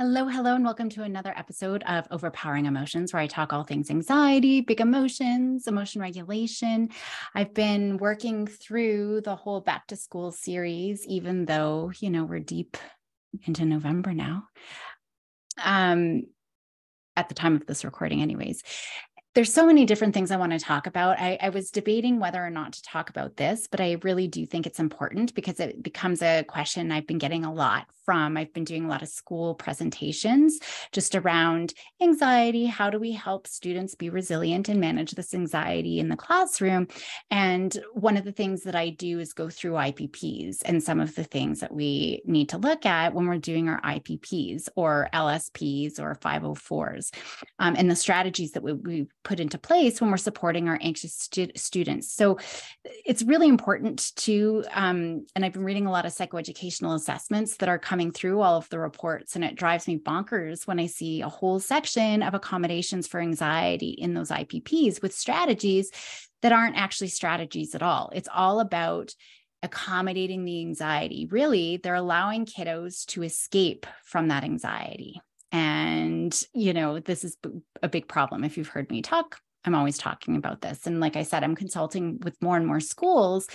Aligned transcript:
Hello, 0.00 0.26
hello, 0.26 0.54
and 0.54 0.64
welcome 0.64 0.88
to 0.88 1.02
another 1.02 1.34
episode 1.36 1.82
of 1.82 2.08
Overpowering 2.10 2.64
Emotions, 2.64 3.12
where 3.12 3.20
I 3.20 3.26
talk 3.26 3.52
all 3.52 3.64
things 3.64 3.90
anxiety, 3.90 4.62
big 4.62 4.80
emotions, 4.80 5.66
emotion 5.66 6.00
regulation. 6.00 6.88
I've 7.34 7.52
been 7.52 7.98
working 7.98 8.46
through 8.46 9.20
the 9.20 9.36
whole 9.36 9.60
back 9.60 9.88
to 9.88 9.96
school 9.96 10.32
series, 10.32 11.06
even 11.06 11.44
though, 11.44 11.92
you 12.00 12.08
know, 12.08 12.24
we're 12.24 12.40
deep 12.40 12.78
into 13.44 13.66
November 13.66 14.14
now. 14.14 14.44
Um, 15.62 16.22
at 17.14 17.28
the 17.28 17.34
time 17.34 17.54
of 17.54 17.66
this 17.66 17.84
recording, 17.84 18.22
anyways 18.22 18.62
there's 19.34 19.52
so 19.52 19.64
many 19.64 19.84
different 19.84 20.12
things 20.12 20.32
I 20.32 20.36
want 20.36 20.52
to 20.52 20.58
talk 20.58 20.88
about. 20.88 21.20
I, 21.20 21.38
I, 21.40 21.50
was 21.50 21.70
debating 21.70 22.18
whether 22.18 22.44
or 22.44 22.50
not 22.50 22.72
to 22.72 22.82
talk 22.82 23.10
about 23.10 23.36
this, 23.36 23.68
but 23.70 23.80
I 23.80 23.96
really 24.02 24.26
do 24.26 24.44
think 24.44 24.66
it's 24.66 24.80
important 24.80 25.36
because 25.36 25.60
it 25.60 25.84
becomes 25.84 26.20
a 26.20 26.42
question 26.42 26.90
I've 26.90 27.06
been 27.06 27.18
getting 27.18 27.44
a 27.44 27.52
lot 27.52 27.86
from. 28.04 28.36
I've 28.36 28.52
been 28.52 28.64
doing 28.64 28.84
a 28.84 28.88
lot 28.88 29.02
of 29.02 29.08
school 29.08 29.54
presentations 29.54 30.58
just 30.90 31.14
around 31.14 31.74
anxiety. 32.02 32.66
How 32.66 32.90
do 32.90 32.98
we 32.98 33.12
help 33.12 33.46
students 33.46 33.94
be 33.94 34.10
resilient 34.10 34.68
and 34.68 34.80
manage 34.80 35.12
this 35.12 35.32
anxiety 35.32 36.00
in 36.00 36.08
the 36.08 36.16
classroom? 36.16 36.88
And 37.30 37.78
one 37.92 38.16
of 38.16 38.24
the 38.24 38.32
things 38.32 38.64
that 38.64 38.74
I 38.74 38.90
do 38.90 39.20
is 39.20 39.32
go 39.32 39.48
through 39.48 39.74
IPPs 39.74 40.62
and 40.64 40.82
some 40.82 40.98
of 40.98 41.14
the 41.14 41.22
things 41.22 41.60
that 41.60 41.72
we 41.72 42.20
need 42.24 42.48
to 42.48 42.58
look 42.58 42.84
at 42.84 43.14
when 43.14 43.28
we're 43.28 43.38
doing 43.38 43.68
our 43.68 43.80
IPPs 43.82 44.68
or 44.74 45.08
LSPs 45.14 46.00
or 46.00 46.16
504s 46.16 47.14
um, 47.60 47.76
and 47.78 47.88
the 47.88 47.94
strategies 47.94 48.50
that 48.52 48.64
we, 48.64 48.72
we 48.72 49.06
put 49.22 49.40
into 49.40 49.58
place 49.58 50.00
when 50.00 50.10
we're 50.10 50.16
supporting 50.16 50.68
our 50.68 50.78
anxious 50.80 51.14
stu- 51.14 51.50
students. 51.56 52.12
So 52.12 52.38
it's 52.84 53.22
really 53.22 53.48
important 53.48 54.14
to, 54.16 54.64
um, 54.72 55.26
and 55.34 55.44
I've 55.44 55.52
been 55.52 55.64
reading 55.64 55.86
a 55.86 55.90
lot 55.90 56.06
of 56.06 56.12
psychoeducational 56.12 56.94
assessments 56.94 57.56
that 57.56 57.68
are 57.68 57.78
coming 57.78 58.10
through 58.10 58.40
all 58.40 58.56
of 58.56 58.68
the 58.70 58.78
reports, 58.78 59.36
and 59.36 59.44
it 59.44 59.56
drives 59.56 59.86
me 59.86 59.98
bonkers 59.98 60.66
when 60.66 60.80
I 60.80 60.86
see 60.86 61.20
a 61.20 61.28
whole 61.28 61.60
section 61.60 62.22
of 62.22 62.34
accommodations 62.34 63.06
for 63.06 63.20
anxiety 63.20 63.90
in 63.90 64.14
those 64.14 64.30
IPPs 64.30 65.02
with 65.02 65.14
strategies 65.14 65.90
that 66.42 66.52
aren't 66.52 66.76
actually 66.76 67.08
strategies 67.08 67.74
at 67.74 67.82
all. 67.82 68.10
It's 68.14 68.28
all 68.34 68.60
about 68.60 69.14
accommodating 69.62 70.44
the 70.44 70.60
anxiety. 70.60 71.26
Really, 71.30 71.76
they're 71.76 71.94
allowing 71.94 72.46
kiddos 72.46 73.04
to 73.06 73.22
escape 73.22 73.86
from 74.04 74.28
that 74.28 74.44
anxiety. 74.44 75.20
And, 75.52 76.40
you 76.54 76.72
know, 76.72 77.00
this 77.00 77.24
is 77.24 77.36
a 77.82 77.88
big 77.88 78.08
problem. 78.08 78.44
If 78.44 78.56
you've 78.56 78.68
heard 78.68 78.90
me 78.90 79.02
talk, 79.02 79.40
I'm 79.64 79.74
always 79.74 79.98
talking 79.98 80.36
about 80.36 80.62
this. 80.62 80.86
And 80.86 81.00
like 81.00 81.16
I 81.16 81.22
said, 81.22 81.44
I'm 81.44 81.54
consulting 81.54 82.18
with 82.22 82.40
more 82.40 82.56
and 82.56 82.66
more 82.66 82.80
schools, 82.80 83.46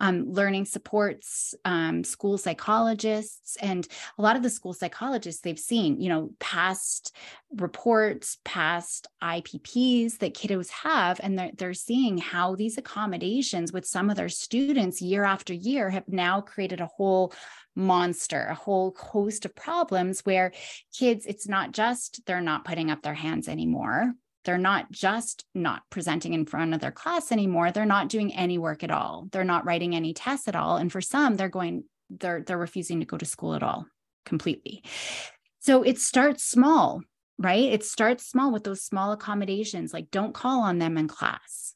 um, 0.00 0.32
learning 0.32 0.64
supports, 0.64 1.54
um, 1.64 2.02
school 2.02 2.36
psychologists, 2.36 3.56
and 3.60 3.86
a 4.18 4.22
lot 4.22 4.34
of 4.34 4.42
the 4.42 4.50
school 4.50 4.72
psychologists 4.72 5.40
they've 5.40 5.58
seen, 5.58 6.00
you 6.00 6.08
know, 6.08 6.30
past 6.40 7.14
reports, 7.56 8.38
past 8.44 9.06
IPPs 9.22 10.18
that 10.18 10.34
kiddos 10.34 10.70
have, 10.70 11.20
and 11.22 11.38
they're, 11.38 11.52
they're 11.56 11.74
seeing 11.74 12.18
how 12.18 12.56
these 12.56 12.76
accommodations 12.76 13.72
with 13.72 13.86
some 13.86 14.10
of 14.10 14.16
their 14.16 14.28
students 14.28 15.00
year 15.00 15.22
after 15.22 15.54
year 15.54 15.90
have 15.90 16.08
now 16.08 16.40
created 16.40 16.80
a 16.80 16.86
whole 16.86 17.32
monster, 17.74 18.46
a 18.50 18.54
whole 18.54 18.94
host 18.98 19.44
of 19.44 19.54
problems 19.54 20.20
where 20.20 20.52
kids, 20.92 21.26
it's 21.26 21.48
not 21.48 21.72
just 21.72 22.24
they're 22.26 22.40
not 22.40 22.64
putting 22.64 22.90
up 22.90 23.02
their 23.02 23.14
hands 23.14 23.48
anymore. 23.48 24.12
They're 24.44 24.58
not 24.58 24.90
just 24.90 25.44
not 25.54 25.82
presenting 25.88 26.34
in 26.34 26.46
front 26.46 26.74
of 26.74 26.80
their 26.80 26.90
class 26.90 27.30
anymore. 27.30 27.70
They're 27.70 27.86
not 27.86 28.08
doing 28.08 28.34
any 28.34 28.58
work 28.58 28.82
at 28.82 28.90
all. 28.90 29.28
They're 29.30 29.44
not 29.44 29.64
writing 29.64 29.94
any 29.94 30.14
tests 30.14 30.48
at 30.48 30.56
all. 30.56 30.76
And 30.76 30.90
for 30.90 31.00
some, 31.00 31.36
they're 31.36 31.48
going, 31.48 31.84
they're 32.10 32.42
they're 32.42 32.58
refusing 32.58 33.00
to 33.00 33.06
go 33.06 33.16
to 33.16 33.24
school 33.24 33.54
at 33.54 33.62
all 33.62 33.86
completely. 34.26 34.82
So 35.60 35.84
it 35.84 35.98
starts 35.98 36.42
small, 36.42 37.02
right? 37.38 37.72
It 37.72 37.84
starts 37.84 38.28
small 38.28 38.52
with 38.52 38.64
those 38.64 38.82
small 38.82 39.12
accommodations, 39.12 39.92
like 39.92 40.10
don't 40.10 40.34
call 40.34 40.62
on 40.62 40.78
them 40.78 40.98
in 40.98 41.06
class 41.06 41.74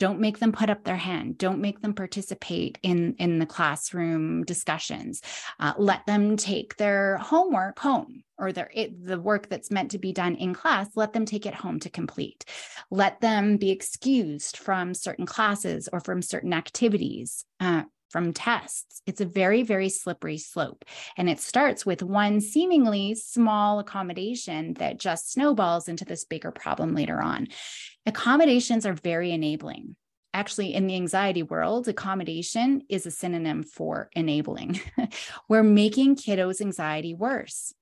don't 0.00 0.18
make 0.18 0.40
them 0.40 0.50
put 0.50 0.68
up 0.70 0.82
their 0.82 0.96
hand 0.96 1.38
don't 1.38 1.60
make 1.60 1.80
them 1.80 1.94
participate 1.94 2.78
in 2.82 3.14
in 3.18 3.38
the 3.38 3.46
classroom 3.46 4.42
discussions 4.44 5.22
uh, 5.60 5.72
let 5.78 6.04
them 6.06 6.36
take 6.36 6.76
their 6.76 7.18
homework 7.18 7.78
home 7.78 8.24
or 8.38 8.50
their 8.50 8.70
it, 8.74 9.06
the 9.06 9.20
work 9.20 9.48
that's 9.48 9.70
meant 9.70 9.92
to 9.92 9.98
be 9.98 10.12
done 10.12 10.34
in 10.34 10.52
class 10.52 10.88
let 10.96 11.12
them 11.12 11.24
take 11.24 11.46
it 11.46 11.54
home 11.54 11.78
to 11.78 11.88
complete 11.88 12.44
let 12.90 13.20
them 13.20 13.56
be 13.56 13.70
excused 13.70 14.56
from 14.56 14.94
certain 14.94 15.26
classes 15.26 15.88
or 15.92 16.00
from 16.00 16.22
certain 16.22 16.52
activities 16.52 17.44
uh, 17.60 17.82
from 18.10 18.32
tests. 18.32 19.02
It's 19.06 19.20
a 19.20 19.26
very, 19.26 19.62
very 19.62 19.88
slippery 19.88 20.36
slope. 20.36 20.84
And 21.16 21.30
it 21.30 21.40
starts 21.40 21.86
with 21.86 22.02
one 22.02 22.40
seemingly 22.40 23.14
small 23.14 23.78
accommodation 23.78 24.74
that 24.74 24.98
just 24.98 25.32
snowballs 25.32 25.88
into 25.88 26.04
this 26.04 26.24
bigger 26.24 26.50
problem 26.50 26.94
later 26.94 27.22
on. 27.22 27.48
Accommodations 28.06 28.86
are 28.86 28.94
very 28.94 29.32
enabling. 29.32 29.96
Actually, 30.32 30.74
in 30.74 30.86
the 30.86 30.94
anxiety 30.94 31.42
world, 31.42 31.88
accommodation 31.88 32.82
is 32.88 33.04
a 33.04 33.10
synonym 33.10 33.62
for 33.64 34.08
enabling. 34.12 34.80
We're 35.48 35.64
making 35.64 36.16
kiddos' 36.16 36.60
anxiety 36.60 37.14
worse 37.14 37.74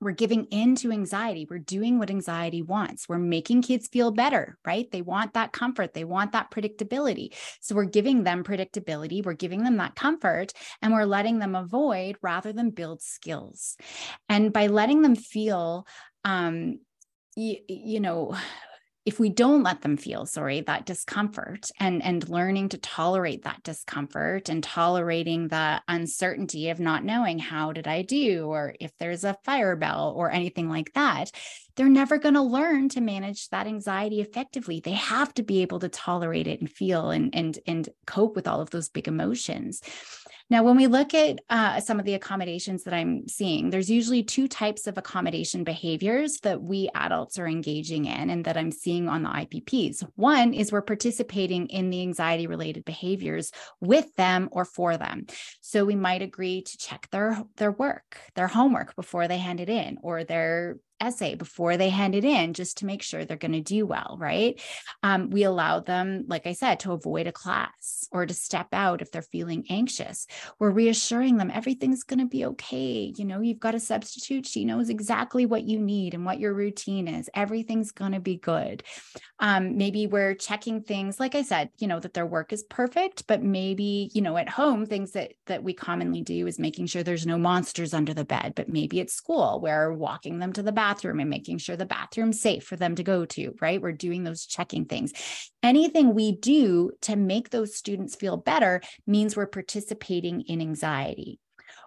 we're 0.00 0.12
giving 0.12 0.46
in 0.46 0.74
to 0.76 0.92
anxiety. 0.92 1.46
We're 1.48 1.58
doing 1.58 1.98
what 1.98 2.10
anxiety 2.10 2.62
wants. 2.62 3.08
We're 3.08 3.18
making 3.18 3.62
kids 3.62 3.86
feel 3.86 4.10
better, 4.10 4.56
right? 4.64 4.90
They 4.90 5.02
want 5.02 5.34
that 5.34 5.52
comfort. 5.52 5.92
They 5.92 6.04
want 6.04 6.32
that 6.32 6.50
predictability. 6.50 7.34
So 7.60 7.74
we're 7.74 7.84
giving 7.84 8.24
them 8.24 8.42
predictability. 8.42 9.24
We're 9.24 9.34
giving 9.34 9.62
them 9.62 9.76
that 9.76 9.94
comfort 9.94 10.52
and 10.80 10.92
we're 10.92 11.04
letting 11.04 11.38
them 11.38 11.54
avoid 11.54 12.16
rather 12.22 12.52
than 12.52 12.70
build 12.70 13.02
skills. 13.02 13.76
And 14.28 14.52
by 14.52 14.68
letting 14.68 15.02
them 15.02 15.16
feel, 15.16 15.86
um, 16.24 16.80
you, 17.36 17.56
you 17.68 18.00
know, 18.00 18.34
if 19.10 19.18
we 19.18 19.28
don't 19.28 19.64
let 19.64 19.82
them 19.82 19.96
feel 19.96 20.24
sorry 20.24 20.60
that 20.60 20.86
discomfort 20.86 21.68
and 21.80 22.00
and 22.04 22.28
learning 22.28 22.68
to 22.68 22.78
tolerate 22.78 23.42
that 23.42 23.60
discomfort 23.64 24.48
and 24.48 24.62
tolerating 24.62 25.48
the 25.48 25.82
uncertainty 25.88 26.70
of 26.70 26.78
not 26.78 27.02
knowing 27.02 27.40
how 27.40 27.72
did 27.72 27.88
i 27.88 28.02
do? 28.02 28.44
or 28.44 28.72
if 28.78 28.96
there's 28.98 29.24
a 29.24 29.36
fire 29.44 29.74
bell 29.74 30.14
or 30.16 30.30
anything 30.30 30.68
like 30.68 30.92
that 30.92 31.32
they're 31.74 31.88
never 31.88 32.18
going 32.18 32.34
to 32.34 32.42
learn 32.42 32.88
to 32.90 33.00
manage 33.00 33.48
that 33.48 33.66
anxiety 33.66 34.20
effectively. 34.20 34.80
They 34.80 34.92
have 34.92 35.32
to 35.34 35.42
be 35.42 35.62
able 35.62 35.78
to 35.78 35.88
tolerate 35.88 36.46
it 36.46 36.60
and 36.60 36.70
feel 36.70 37.10
and 37.10 37.34
and 37.34 37.58
and 37.66 37.88
cope 38.06 38.36
with 38.36 38.46
all 38.46 38.60
of 38.60 38.70
those 38.70 38.90
big 38.90 39.08
emotions 39.08 39.80
now, 40.50 40.64
when 40.64 40.76
we 40.76 40.88
look 40.88 41.14
at 41.14 41.40
uh, 41.48 41.78
some 41.80 42.00
of 42.00 42.04
the 42.04 42.14
accommodations 42.14 42.82
that 42.82 42.92
I'm 42.92 43.28
seeing, 43.28 43.70
there's 43.70 43.88
usually 43.88 44.24
two 44.24 44.48
types 44.48 44.88
of 44.88 44.98
accommodation 44.98 45.62
behaviors 45.62 46.38
that 46.40 46.60
we 46.60 46.90
adults 46.92 47.38
are 47.38 47.46
engaging 47.46 48.06
in 48.06 48.30
and 48.30 48.44
that 48.44 48.56
I'm 48.56 48.72
seeing 48.72 49.08
on 49.08 49.22
the 49.22 49.28
IPPs. 49.28 50.04
One 50.16 50.52
is 50.52 50.72
we're 50.72 50.82
participating 50.82 51.68
in 51.68 51.90
the 51.90 52.02
anxiety 52.02 52.48
related 52.48 52.84
behaviors 52.84 53.52
with 53.80 54.12
them 54.16 54.48
or 54.50 54.64
for 54.64 54.96
them. 54.96 55.26
So 55.60 55.84
we 55.84 55.94
might 55.94 56.20
agree 56.20 56.62
to 56.62 56.78
check 56.78 57.08
their, 57.12 57.44
their 57.56 57.70
work, 57.70 58.18
their 58.34 58.48
homework 58.48 58.96
before 58.96 59.28
they 59.28 59.38
hand 59.38 59.60
it 59.60 59.70
in, 59.70 59.98
or 60.02 60.24
their 60.24 60.78
essay 61.00 61.34
before 61.34 61.76
they 61.76 61.88
hand 61.88 62.14
it 62.14 62.24
in 62.24 62.54
just 62.54 62.78
to 62.78 62.86
make 62.86 63.02
sure 63.02 63.24
they're 63.24 63.36
going 63.36 63.52
to 63.52 63.60
do 63.60 63.86
well, 63.86 64.16
right? 64.20 64.60
Um, 65.02 65.30
we 65.30 65.44
allow 65.44 65.80
them, 65.80 66.24
like 66.28 66.46
I 66.46 66.52
said, 66.52 66.80
to 66.80 66.92
avoid 66.92 67.26
a 67.26 67.32
class 67.32 68.06
or 68.12 68.26
to 68.26 68.34
step 68.34 68.68
out 68.72 69.02
if 69.02 69.10
they're 69.10 69.22
feeling 69.22 69.64
anxious. 69.70 70.26
We're 70.58 70.70
reassuring 70.70 71.36
them 71.36 71.50
everything's 71.52 72.04
going 72.04 72.20
to 72.20 72.26
be 72.26 72.44
okay. 72.46 73.12
You 73.16 73.24
know, 73.24 73.40
you've 73.40 73.60
got 73.60 73.74
a 73.74 73.80
substitute. 73.80 74.46
She 74.46 74.64
knows 74.64 74.90
exactly 74.90 75.46
what 75.46 75.64
you 75.64 75.78
need 75.78 76.14
and 76.14 76.24
what 76.24 76.40
your 76.40 76.54
routine 76.54 77.08
is. 77.08 77.30
Everything's 77.34 77.92
going 77.92 78.12
to 78.12 78.20
be 78.20 78.36
good. 78.36 78.82
Um, 79.38 79.78
maybe 79.78 80.06
we're 80.06 80.34
checking 80.34 80.82
things, 80.82 81.18
like 81.18 81.34
I 81.34 81.42
said, 81.42 81.70
you 81.78 81.88
know, 81.88 81.98
that 81.98 82.12
their 82.12 82.26
work 82.26 82.52
is 82.52 82.62
perfect, 82.64 83.26
but 83.26 83.42
maybe, 83.42 84.10
you 84.12 84.20
know, 84.20 84.36
at 84.36 84.50
home, 84.50 84.84
things 84.84 85.12
that 85.12 85.32
that 85.46 85.64
we 85.64 85.72
commonly 85.72 86.20
do 86.20 86.46
is 86.46 86.58
making 86.58 86.86
sure 86.86 87.02
there's 87.02 87.26
no 87.26 87.38
monsters 87.38 87.94
under 87.94 88.12
the 88.12 88.24
bed. 88.24 88.52
But 88.54 88.68
maybe 88.68 89.00
at 89.00 89.10
school, 89.10 89.60
we're 89.62 89.92
walking 89.92 90.38
them 90.38 90.52
to 90.52 90.62
the 90.62 90.72
bathroom 90.72 90.89
bathroom 90.90 91.20
and 91.20 91.30
making 91.30 91.58
sure 91.58 91.76
the 91.76 91.86
bathroom's 91.86 92.40
safe 92.40 92.64
for 92.64 92.76
them 92.76 92.94
to 92.96 93.02
go 93.02 93.24
to, 93.24 93.54
right? 93.60 93.80
We're 93.80 93.92
doing 93.92 94.24
those 94.24 94.44
checking 94.44 94.86
things. 94.86 95.12
Anything 95.62 96.14
we 96.14 96.32
do 96.32 96.90
to 97.02 97.16
make 97.16 97.50
those 97.50 97.76
students 97.76 98.16
feel 98.16 98.36
better 98.36 98.80
means 99.06 99.36
we're 99.36 99.46
participating 99.46 100.40
in 100.42 100.60
anxiety. 100.60 101.38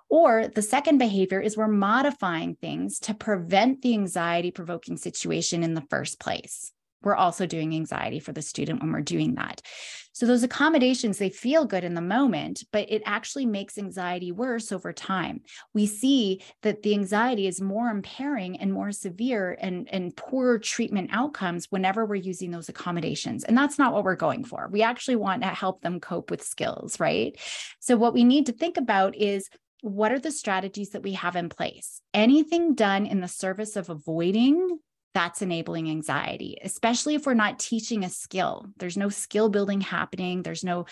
Or 0.09 0.47
the 0.47 0.61
second 0.61 0.99
behavior 0.99 1.41
is 1.41 1.57
we're 1.57 1.67
modifying 1.67 2.55
things 2.55 2.99
to 2.99 3.13
prevent 3.13 3.81
the 3.81 3.93
anxiety 3.93 4.51
provoking 4.51 4.95
situation 4.95 5.63
in 5.63 5.73
the 5.73 5.87
first 5.89 6.19
place 6.19 6.71
we're 7.03 7.15
also 7.15 7.45
doing 7.45 7.73
anxiety 7.73 8.19
for 8.19 8.31
the 8.31 8.41
student 8.41 8.81
when 8.81 8.91
we're 8.91 9.01
doing 9.01 9.35
that. 9.35 9.61
So 10.15 10.27
those 10.27 10.43
accommodations, 10.43 11.17
they 11.17 11.31
feel 11.31 11.65
good 11.65 11.83
in 11.83 11.95
the 11.95 12.01
moment, 12.01 12.63
but 12.71 12.89
it 12.91 13.01
actually 13.03 13.47
makes 13.47 13.79
anxiety 13.79 14.31
worse 14.31 14.71
over 14.71 14.93
time. 14.93 15.41
We 15.73 15.87
see 15.87 16.43
that 16.61 16.83
the 16.83 16.93
anxiety 16.93 17.47
is 17.47 17.59
more 17.59 17.89
impairing 17.89 18.59
and 18.59 18.71
more 18.71 18.91
severe 18.91 19.57
and, 19.59 19.89
and 19.91 20.15
poorer 20.15 20.59
treatment 20.59 21.09
outcomes 21.11 21.65
whenever 21.71 22.05
we're 22.05 22.15
using 22.15 22.51
those 22.51 22.69
accommodations. 22.69 23.43
And 23.43 23.57
that's 23.57 23.79
not 23.79 23.91
what 23.91 24.03
we're 24.03 24.15
going 24.15 24.43
for. 24.43 24.69
We 24.71 24.83
actually 24.83 25.15
want 25.15 25.41
to 25.41 25.49
help 25.49 25.81
them 25.81 25.99
cope 25.99 26.29
with 26.29 26.43
skills, 26.43 26.99
right? 26.99 27.35
So 27.79 27.97
what 27.97 28.13
we 28.13 28.23
need 28.23 28.45
to 28.45 28.53
think 28.53 28.77
about 28.77 29.15
is 29.15 29.49
what 29.81 30.11
are 30.11 30.19
the 30.19 30.31
strategies 30.31 30.91
that 30.91 31.03
we 31.03 31.13
have 31.13 31.35
in 31.35 31.49
place? 31.49 32.01
Anything 32.13 32.75
done 32.75 33.07
in 33.07 33.19
the 33.19 33.27
service 33.27 33.75
of 33.75 33.89
avoiding 33.89 34.79
that's 35.13 35.41
enabling 35.41 35.89
anxiety, 35.89 36.57
especially 36.63 37.15
if 37.15 37.25
we're 37.25 37.33
not 37.33 37.59
teaching 37.59 38.03
a 38.03 38.09
skill. 38.09 38.67
There's 38.77 38.97
no 38.97 39.09
skill 39.09 39.49
building 39.49 39.81
happening, 39.81 40.43
there's 40.43 40.63
no 40.63 40.85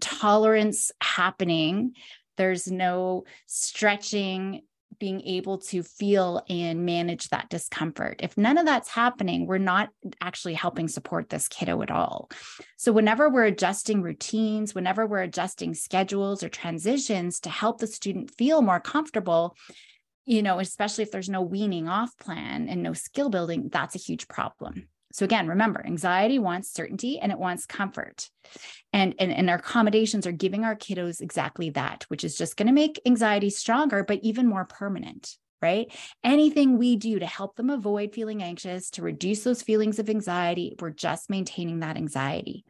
tolerance 0.00 0.90
happening, 1.00 1.94
there's 2.36 2.70
no 2.70 3.24
stretching 3.46 4.62
being 4.98 5.20
able 5.22 5.58
to 5.58 5.82
feel 5.82 6.44
and 6.48 6.84
manage 6.84 7.28
that 7.30 7.48
discomfort. 7.48 8.20
If 8.22 8.36
none 8.36 8.58
of 8.58 8.66
that's 8.66 8.88
happening, 8.88 9.46
we're 9.46 9.58
not 9.58 9.88
actually 10.20 10.54
helping 10.54 10.86
support 10.86 11.28
this 11.28 11.48
kiddo 11.48 11.82
at 11.82 11.90
all. 11.90 12.30
So, 12.76 12.92
whenever 12.92 13.28
we're 13.28 13.46
adjusting 13.46 14.02
routines, 14.02 14.74
whenever 14.74 15.06
we're 15.06 15.22
adjusting 15.22 15.74
schedules 15.74 16.42
or 16.42 16.48
transitions 16.48 17.40
to 17.40 17.50
help 17.50 17.78
the 17.78 17.86
student 17.86 18.32
feel 18.36 18.62
more 18.62 18.80
comfortable, 18.80 19.56
you 20.24 20.42
know, 20.42 20.58
especially 20.60 21.02
if 21.02 21.10
there's 21.10 21.28
no 21.28 21.42
weaning 21.42 21.88
off 21.88 22.16
plan 22.18 22.68
and 22.68 22.82
no 22.82 22.92
skill 22.92 23.30
building, 23.30 23.68
that's 23.72 23.94
a 23.94 23.98
huge 23.98 24.28
problem. 24.28 24.88
So 25.12 25.24
again, 25.24 25.46
remember, 25.46 25.84
anxiety 25.84 26.38
wants 26.38 26.72
certainty 26.72 27.18
and 27.18 27.30
it 27.30 27.38
wants 27.38 27.66
comfort. 27.66 28.30
And, 28.92 29.14
and, 29.18 29.30
and 29.30 29.50
our 29.50 29.56
accommodations 29.56 30.26
are 30.26 30.32
giving 30.32 30.64
our 30.64 30.74
kiddos 30.74 31.20
exactly 31.20 31.70
that, 31.70 32.04
which 32.08 32.24
is 32.24 32.36
just 32.36 32.56
going 32.56 32.68
to 32.68 32.72
make 32.72 33.00
anxiety 33.04 33.50
stronger, 33.50 34.04
but 34.04 34.20
even 34.22 34.46
more 34.46 34.64
permanent, 34.64 35.36
right? 35.60 35.92
Anything 36.24 36.78
we 36.78 36.96
do 36.96 37.18
to 37.18 37.26
help 37.26 37.56
them 37.56 37.68
avoid 37.68 38.14
feeling 38.14 38.42
anxious, 38.42 38.90
to 38.90 39.02
reduce 39.02 39.44
those 39.44 39.62
feelings 39.62 39.98
of 39.98 40.08
anxiety, 40.08 40.76
we're 40.80 40.90
just 40.90 41.28
maintaining 41.28 41.80
that 41.80 41.96
anxiety. 41.96 42.64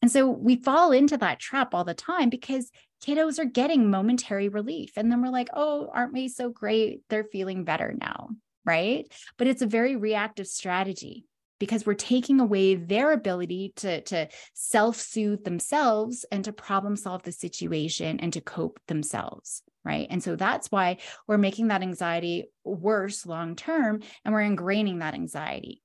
And 0.00 0.10
so 0.10 0.28
we 0.28 0.56
fall 0.56 0.92
into 0.92 1.16
that 1.18 1.40
trap 1.40 1.74
all 1.74 1.84
the 1.84 1.94
time 1.94 2.30
because 2.30 2.70
kiddos 3.04 3.38
are 3.38 3.44
getting 3.44 3.90
momentary 3.90 4.48
relief. 4.48 4.92
And 4.96 5.10
then 5.10 5.22
we're 5.22 5.28
like, 5.28 5.48
oh, 5.52 5.90
aren't 5.92 6.12
we 6.12 6.28
so 6.28 6.50
great? 6.50 7.00
They're 7.08 7.24
feeling 7.24 7.64
better 7.64 7.94
now. 7.98 8.30
Right. 8.64 9.10
But 9.38 9.46
it's 9.46 9.62
a 9.62 9.66
very 9.66 9.96
reactive 9.96 10.46
strategy 10.46 11.24
because 11.58 11.86
we're 11.86 11.94
taking 11.94 12.38
away 12.38 12.74
their 12.74 13.12
ability 13.12 13.72
to, 13.76 14.02
to 14.02 14.28
self 14.54 14.96
soothe 14.96 15.44
themselves 15.44 16.24
and 16.30 16.44
to 16.44 16.52
problem 16.52 16.96
solve 16.96 17.22
the 17.22 17.32
situation 17.32 18.20
and 18.20 18.32
to 18.34 18.40
cope 18.40 18.80
themselves. 18.86 19.62
Right. 19.84 20.06
And 20.10 20.22
so 20.22 20.36
that's 20.36 20.70
why 20.70 20.98
we're 21.26 21.38
making 21.38 21.68
that 21.68 21.82
anxiety 21.82 22.44
worse 22.62 23.24
long 23.24 23.56
term 23.56 24.00
and 24.24 24.34
we're 24.34 24.42
ingraining 24.42 25.00
that 25.00 25.14
anxiety. 25.14 25.82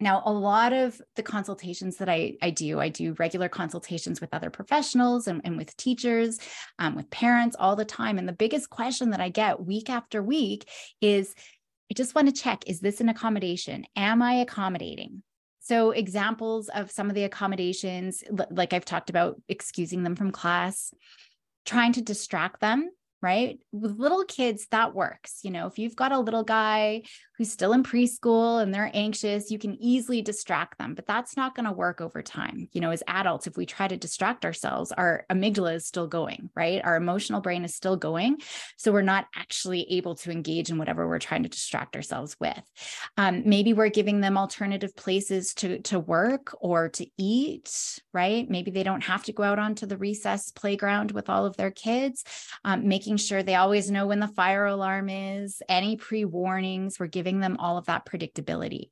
Now, 0.00 0.22
a 0.24 0.32
lot 0.32 0.72
of 0.72 1.00
the 1.16 1.22
consultations 1.22 1.96
that 1.96 2.08
I, 2.08 2.36
I 2.40 2.50
do, 2.50 2.78
I 2.78 2.88
do 2.88 3.14
regular 3.18 3.48
consultations 3.48 4.20
with 4.20 4.32
other 4.32 4.48
professionals 4.48 5.26
and, 5.26 5.40
and 5.44 5.56
with 5.56 5.76
teachers, 5.76 6.38
um, 6.78 6.94
with 6.94 7.10
parents 7.10 7.56
all 7.58 7.74
the 7.74 7.84
time. 7.84 8.16
And 8.16 8.28
the 8.28 8.32
biggest 8.32 8.70
question 8.70 9.10
that 9.10 9.20
I 9.20 9.28
get 9.28 9.64
week 9.64 9.90
after 9.90 10.22
week 10.22 10.68
is 11.00 11.34
I 11.90 11.94
just 11.94 12.14
want 12.14 12.28
to 12.28 12.42
check 12.42 12.64
is 12.66 12.80
this 12.80 13.00
an 13.00 13.08
accommodation? 13.08 13.84
Am 13.96 14.22
I 14.22 14.34
accommodating? 14.34 15.22
So, 15.60 15.90
examples 15.90 16.68
of 16.68 16.90
some 16.90 17.08
of 17.08 17.14
the 17.14 17.24
accommodations, 17.24 18.22
like 18.50 18.72
I've 18.72 18.84
talked 18.84 19.10
about, 19.10 19.40
excusing 19.48 20.02
them 20.02 20.16
from 20.16 20.30
class, 20.30 20.94
trying 21.66 21.92
to 21.94 22.02
distract 22.02 22.60
them 22.60 22.88
right? 23.20 23.58
With 23.72 23.98
little 23.98 24.24
kids, 24.24 24.66
that 24.70 24.94
works. 24.94 25.40
You 25.42 25.50
know, 25.50 25.66
if 25.66 25.78
you've 25.78 25.96
got 25.96 26.12
a 26.12 26.18
little 26.18 26.44
guy 26.44 27.02
who's 27.36 27.52
still 27.52 27.72
in 27.72 27.84
preschool 27.84 28.60
and 28.60 28.74
they're 28.74 28.90
anxious, 28.92 29.50
you 29.50 29.58
can 29.58 29.80
easily 29.80 30.22
distract 30.22 30.76
them, 30.78 30.94
but 30.94 31.06
that's 31.06 31.36
not 31.36 31.54
going 31.54 31.66
to 31.66 31.72
work 31.72 32.00
over 32.00 32.20
time. 32.20 32.68
You 32.72 32.80
know, 32.80 32.90
as 32.90 33.02
adults, 33.06 33.46
if 33.46 33.56
we 33.56 33.64
try 33.64 33.86
to 33.86 33.96
distract 33.96 34.44
ourselves, 34.44 34.92
our 34.92 35.24
amygdala 35.30 35.76
is 35.76 35.86
still 35.86 36.08
going, 36.08 36.50
right? 36.56 36.84
Our 36.84 36.96
emotional 36.96 37.40
brain 37.40 37.64
is 37.64 37.74
still 37.74 37.96
going. 37.96 38.38
So 38.76 38.92
we're 38.92 39.02
not 39.02 39.26
actually 39.36 39.82
able 39.92 40.16
to 40.16 40.32
engage 40.32 40.70
in 40.70 40.78
whatever 40.78 41.08
we're 41.08 41.20
trying 41.20 41.44
to 41.44 41.48
distract 41.48 41.94
ourselves 41.94 42.36
with. 42.40 42.60
Um, 43.16 43.42
maybe 43.46 43.72
we're 43.72 43.88
giving 43.88 44.20
them 44.20 44.36
alternative 44.36 44.94
places 44.96 45.54
to, 45.54 45.78
to 45.82 46.00
work 46.00 46.56
or 46.60 46.88
to 46.90 47.06
eat, 47.16 48.00
right? 48.12 48.48
Maybe 48.50 48.70
they 48.70 48.82
don't 48.82 49.04
have 49.04 49.24
to 49.24 49.32
go 49.32 49.44
out 49.44 49.58
onto 49.58 49.86
the 49.86 49.96
recess 49.96 50.50
playground 50.50 51.12
with 51.12 51.30
all 51.30 51.46
of 51.46 51.56
their 51.56 51.70
kids, 51.70 52.24
um, 52.64 52.88
making 52.88 53.07
making 53.08 53.16
sure 53.16 53.42
they 53.42 53.54
always 53.54 53.90
know 53.90 54.06
when 54.06 54.20
the 54.20 54.28
fire 54.28 54.66
alarm 54.66 55.08
is, 55.08 55.62
any 55.66 55.96
pre 55.96 56.26
warnings. 56.26 57.00
We're 57.00 57.06
giving 57.06 57.40
them 57.40 57.56
all 57.58 57.78
of 57.78 57.86
that 57.86 58.04
predictability. 58.04 58.90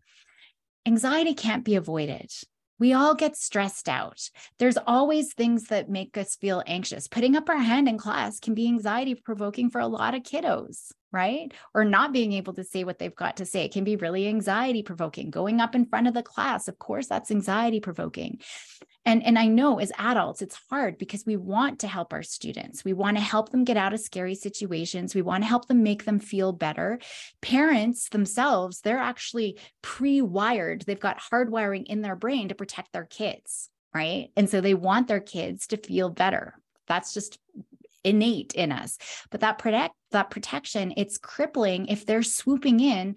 Anxiety 0.87 1.35
can't 1.35 1.67
be 1.67 1.75
avoided. 1.75 2.33
We 2.79 2.95
all 2.95 3.15
get 3.15 3.37
stressed 3.37 3.91
out. 3.91 4.31
There's 4.59 4.79
always 4.79 5.35
things 5.35 5.65
that 5.65 5.91
make 5.91 6.17
us 6.17 6.35
feel 6.35 6.63
anxious. 6.67 7.09
Putting 7.09 7.37
up 7.37 7.51
our 7.51 7.59
hand 7.59 7.89
in 7.89 7.99
class 7.99 8.41
can 8.41 8.55
be 8.55 8.67
anxiety 8.69 9.15
provoking 9.15 9.69
for 9.69 9.83
a 9.83 9.87
lot 9.87 10.15
of 10.15 10.23
kiddos, 10.23 10.93
right? 11.13 11.53
Or 11.75 11.85
not 11.85 12.13
being 12.13 12.33
able 12.33 12.53
to 12.55 12.65
say 12.65 12.85
what 12.85 12.99
they've 12.99 13.15
got 13.15 13.39
to 13.39 13.47
say. 13.47 13.65
It 13.65 13.73
can 13.73 13.85
be 13.85 13.97
really 13.97 14.29
anxiety 14.29 14.83
provoking. 14.83 15.31
Going 15.31 15.61
up 15.61 15.75
in 15.75 15.87
front 15.87 16.09
of 16.09 16.15
the 16.15 16.23
class, 16.23 16.69
of 16.69 16.79
course, 16.79 17.07
that's 17.07 17.31
anxiety 17.31 17.81
provoking. 17.81 18.41
And 19.05 19.23
and 19.23 19.39
i 19.39 19.47
know 19.47 19.79
as 19.79 19.93
adults 19.99 20.43
it's 20.43 20.59
hard 20.69 20.99
because 20.99 21.25
we 21.25 21.37
want 21.37 21.79
to 21.81 21.89
help 21.89 22.13
our 22.13 22.25
students. 22.25 22.85
We 22.85 22.93
want 22.93 23.17
to 23.17 23.23
help 23.23 23.51
them 23.51 23.65
get 23.65 23.77
out 23.77 23.95
of 23.95 24.01
scary 24.01 24.35
situations. 24.35 25.15
We 25.15 25.23
want 25.23 25.45
to 25.45 25.49
help 25.49 25.69
them 25.69 25.85
make 25.85 26.05
them 26.05 26.19
feel 26.19 26.53
better. 26.53 26.99
Parents 27.41 28.09
themselves 28.09 28.81
they're 28.81 28.99
actually 28.99 29.61
pre-wired. 29.81 30.83
They've 30.83 30.99
got 30.99 31.21
hardwiring 31.21 31.85
in 31.87 32.03
their 32.03 32.17
brain 32.17 32.49
to 32.49 32.55
protect 32.55 32.93
their 32.93 33.05
kids 33.05 33.71
right? 33.97 34.29
And 34.37 34.51
so 34.51 34.61
they 34.61 34.75
want 34.75 35.09
their 35.09 35.21
kids 35.21 35.69
to 35.69 35.79
feel 35.79 36.11
better. 36.11 36.55
That's 36.87 37.15
just 37.15 37.39
innate 38.07 38.53
in 38.55 38.73
us 38.73 38.99
but 39.31 39.41
that 39.41 39.59
protect 39.59 39.95
that 40.13 40.31
protection 40.31 40.93
it's 40.97 41.19
crippling 41.19 41.87
if 41.87 42.07
they're 42.07 42.23
swooping 42.23 42.81
in 42.81 43.17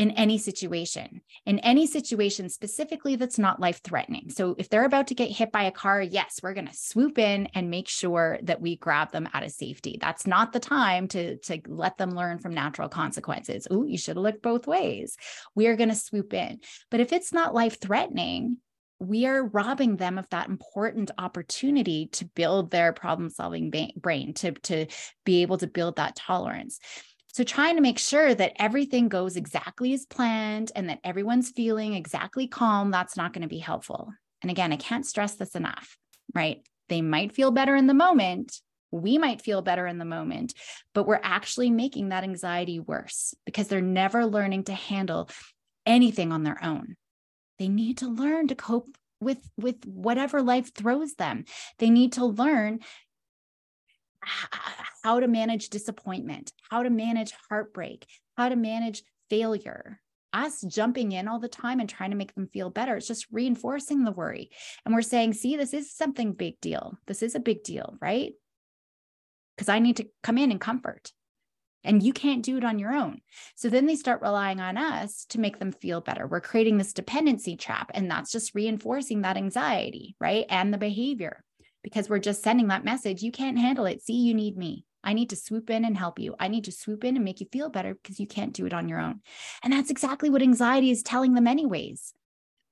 in 0.00 0.12
any 0.12 0.38
situation, 0.38 1.20
in 1.44 1.58
any 1.58 1.86
situation 1.86 2.48
specifically 2.48 3.16
that's 3.16 3.38
not 3.38 3.60
life 3.60 3.82
threatening. 3.84 4.30
So 4.30 4.54
if 4.56 4.70
they're 4.70 4.86
about 4.86 5.08
to 5.08 5.14
get 5.14 5.30
hit 5.30 5.52
by 5.52 5.64
a 5.64 5.70
car, 5.70 6.00
yes, 6.00 6.40
we're 6.42 6.54
going 6.54 6.68
to 6.68 6.72
swoop 6.72 7.18
in 7.18 7.48
and 7.48 7.68
make 7.68 7.86
sure 7.86 8.38
that 8.44 8.62
we 8.62 8.76
grab 8.76 9.12
them 9.12 9.28
out 9.34 9.42
of 9.42 9.50
safety. 9.50 9.98
That's 10.00 10.26
not 10.26 10.54
the 10.54 10.58
time 10.58 11.06
to, 11.08 11.36
to 11.36 11.60
let 11.66 11.98
them 11.98 12.12
learn 12.12 12.38
from 12.38 12.54
natural 12.54 12.88
consequences. 12.88 13.68
Oh, 13.70 13.84
you 13.84 13.98
should 13.98 14.16
have 14.16 14.22
looked 14.22 14.40
both 14.40 14.66
ways. 14.66 15.18
We 15.54 15.66
are 15.66 15.76
going 15.76 15.90
to 15.90 15.94
swoop 15.94 16.32
in. 16.32 16.60
But 16.90 17.00
if 17.00 17.12
it's 17.12 17.34
not 17.34 17.54
life 17.54 17.78
threatening, 17.78 18.56
we 19.00 19.26
are 19.26 19.46
robbing 19.46 19.96
them 19.96 20.18
of 20.18 20.28
that 20.30 20.48
important 20.48 21.10
opportunity 21.18 22.06
to 22.12 22.26
build 22.26 22.70
their 22.70 22.92
problem 22.92 23.30
solving 23.30 23.72
brain 23.96 24.34
to, 24.34 24.52
to 24.52 24.86
be 25.24 25.42
able 25.42 25.56
to 25.58 25.66
build 25.66 25.96
that 25.96 26.14
tolerance 26.14 26.78
so, 27.32 27.44
trying 27.44 27.76
to 27.76 27.82
make 27.82 27.98
sure 27.98 28.34
that 28.34 28.54
everything 28.56 29.08
goes 29.08 29.36
exactly 29.36 29.94
as 29.94 30.04
planned 30.04 30.72
and 30.74 30.88
that 30.88 30.98
everyone's 31.04 31.50
feeling 31.50 31.94
exactly 31.94 32.48
calm, 32.48 32.90
that's 32.90 33.16
not 33.16 33.32
going 33.32 33.42
to 33.42 33.48
be 33.48 33.58
helpful. 33.58 34.12
And 34.42 34.50
again, 34.50 34.72
I 34.72 34.76
can't 34.76 35.06
stress 35.06 35.36
this 35.36 35.54
enough, 35.54 35.96
right? 36.34 36.66
They 36.88 37.02
might 37.02 37.32
feel 37.32 37.52
better 37.52 37.76
in 37.76 37.86
the 37.86 37.94
moment. 37.94 38.60
We 38.90 39.16
might 39.16 39.42
feel 39.42 39.62
better 39.62 39.86
in 39.86 39.98
the 39.98 40.04
moment, 40.04 40.54
but 40.92 41.06
we're 41.06 41.20
actually 41.22 41.70
making 41.70 42.08
that 42.08 42.24
anxiety 42.24 42.80
worse 42.80 43.32
because 43.46 43.68
they're 43.68 43.80
never 43.80 44.26
learning 44.26 44.64
to 44.64 44.74
handle 44.74 45.30
anything 45.86 46.32
on 46.32 46.42
their 46.42 46.62
own. 46.64 46.96
They 47.60 47.68
need 47.68 47.98
to 47.98 48.08
learn 48.08 48.48
to 48.48 48.54
cope 48.54 48.96
with 49.20 49.38
with 49.58 49.84
whatever 49.84 50.40
life 50.40 50.74
throws 50.74 51.14
them. 51.14 51.44
They 51.78 51.90
need 51.90 52.14
to 52.14 52.24
learn 52.24 52.80
how 55.02 55.20
to 55.20 55.28
manage 55.28 55.68
disappointment, 55.68 56.52
how 56.70 56.82
to 56.82 56.90
manage 56.90 57.32
heartbreak, 57.50 58.06
how 58.36 58.48
to 58.48 58.56
manage 58.56 59.02
failure. 59.28 60.00
Us 60.32 60.62
jumping 60.62 61.12
in 61.12 61.28
all 61.28 61.38
the 61.38 61.48
time 61.48 61.80
and 61.80 61.88
trying 61.88 62.10
to 62.10 62.16
make 62.16 62.34
them 62.34 62.48
feel 62.52 62.70
better, 62.70 62.96
it's 62.96 63.08
just 63.08 63.26
reinforcing 63.30 64.04
the 64.04 64.12
worry. 64.12 64.50
And 64.86 64.94
we're 64.94 65.02
saying, 65.02 65.34
see, 65.34 65.56
this 65.56 65.74
is 65.74 65.94
something 65.94 66.32
big 66.32 66.60
deal. 66.60 66.96
This 67.06 67.22
is 67.22 67.34
a 67.34 67.40
big 67.40 67.62
deal, 67.62 67.96
right? 68.00 68.32
Because 69.56 69.68
I 69.68 69.80
need 69.80 69.96
to 69.96 70.08
come 70.22 70.38
in 70.38 70.50
and 70.50 70.60
comfort. 70.60 71.12
And 71.82 72.02
you 72.02 72.12
can't 72.12 72.44
do 72.44 72.58
it 72.58 72.64
on 72.64 72.78
your 72.78 72.92
own. 72.92 73.20
So 73.54 73.68
then 73.68 73.86
they 73.86 73.96
start 73.96 74.20
relying 74.20 74.60
on 74.60 74.76
us 74.76 75.24
to 75.30 75.40
make 75.40 75.58
them 75.58 75.72
feel 75.72 76.00
better. 76.00 76.26
We're 76.26 76.40
creating 76.40 76.78
this 76.78 76.92
dependency 76.92 77.56
trap, 77.56 77.90
and 77.94 78.10
that's 78.10 78.30
just 78.30 78.54
reinforcing 78.54 79.22
that 79.22 79.36
anxiety, 79.36 80.14
right? 80.20 80.44
And 80.50 80.72
the 80.72 80.78
behavior 80.78 81.42
because 81.82 82.08
we're 82.08 82.18
just 82.18 82.42
sending 82.42 82.68
that 82.68 82.84
message. 82.84 83.22
You 83.22 83.32
can't 83.32 83.58
handle 83.58 83.86
it. 83.86 84.02
See, 84.02 84.16
you 84.16 84.34
need 84.34 84.56
me. 84.56 84.84
I 85.02 85.14
need 85.14 85.30
to 85.30 85.36
swoop 85.36 85.70
in 85.70 85.84
and 85.84 85.96
help 85.96 86.18
you. 86.18 86.34
I 86.38 86.48
need 86.48 86.64
to 86.64 86.72
swoop 86.72 87.04
in 87.04 87.16
and 87.16 87.24
make 87.24 87.40
you 87.40 87.46
feel 87.50 87.70
better 87.70 87.94
because 87.94 88.20
you 88.20 88.26
can't 88.26 88.52
do 88.52 88.66
it 88.66 88.74
on 88.74 88.88
your 88.88 89.00
own. 89.00 89.20
And 89.62 89.72
that's 89.72 89.90
exactly 89.90 90.28
what 90.28 90.42
anxiety 90.42 90.90
is 90.90 91.02
telling 91.02 91.34
them, 91.34 91.46
anyways. 91.46 92.12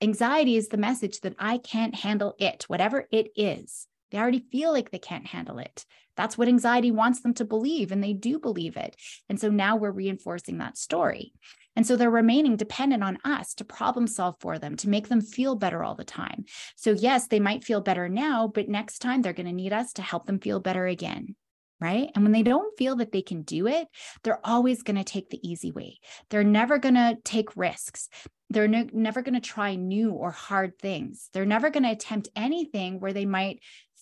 Anxiety 0.03 0.57
is 0.57 0.69
the 0.69 0.77
message 0.77 1.21
that 1.21 1.35
I 1.39 1.59
can't 1.59 1.95
handle 1.95 2.35
it, 2.39 2.65
whatever 2.69 3.09
it 3.11 3.29
is. 3.35 3.87
They 4.11 4.19
already 4.19 4.45
feel 4.51 4.73
like 4.73 4.91
they 4.91 4.99
can't 4.99 5.27
handle 5.27 5.59
it. 5.59 5.85
That's 6.17 6.37
what 6.37 6.49
anxiety 6.49 6.91
wants 6.91 7.21
them 7.21 7.35
to 7.35 7.45
believe, 7.45 7.93
and 7.93 8.03
they 8.03 8.13
do 8.13 8.39
believe 8.39 8.77
it. 8.77 8.97
And 9.29 9.39
so 9.39 9.51
now 9.51 9.77
we're 9.77 9.91
reinforcing 9.91 10.59
that 10.59 10.77
story. 10.77 11.33
And 11.77 11.87
so 11.87 11.95
they're 11.95 12.11
remaining 12.11 12.57
dependent 12.57 13.05
on 13.05 13.19
us 13.25 13.55
to 13.55 13.65
problem 13.65 14.09
solve 14.09 14.35
for 14.41 14.59
them, 14.59 14.75
to 14.79 14.89
make 14.89 15.09
them 15.09 15.21
feel 15.21 15.55
better 15.55 15.85
all 15.85 15.95
the 15.95 16.05
time. 16.05 16.45
So, 16.75 16.91
yes, 16.91 17.29
they 17.29 17.39
might 17.39 17.63
feel 17.63 17.81
better 17.81 18.09
now, 18.09 18.49
but 18.53 18.69
next 18.69 18.99
time 18.99 19.23
they're 19.23 19.33
going 19.33 19.47
to 19.47 19.53
need 19.53 19.73
us 19.73 19.93
to 19.93 20.03
help 20.03 20.27
them 20.27 20.41
feel 20.41 20.59
better 20.59 20.87
again. 20.87 21.37
right? 21.81 22.11
And 22.15 22.25
when 22.25 22.33
they 22.33 22.43
don't 22.43 22.77
feel 22.77 22.97
that 22.97 23.13
they 23.13 23.23
can 23.23 23.43
do 23.43 23.67
it, 23.67 23.87
they're 24.23 24.45
always 24.45 24.83
going 24.83 24.97
to 24.97 25.05
take 25.05 25.31
the 25.31 25.49
easy 25.49 25.71
way. 25.71 25.99
They're 26.31 26.45
never 26.45 26.79
going 26.79 26.97
to 26.97 27.19
take 27.25 27.57
risks. 27.57 28.09
They're 28.51 28.69
never 28.69 29.23
going 29.23 29.35
to 29.35 29.41
try 29.41 29.75
new 29.75 30.11
or 30.11 30.31
hard 30.31 30.79
things. 30.79 31.29
They're 31.33 31.45
never 31.45 31.71
going 31.71 31.83
to 31.83 31.93
attempt 31.93 32.31
anything 32.35 32.99
where 32.99 33.13
they 33.13 33.27
might 33.27 33.61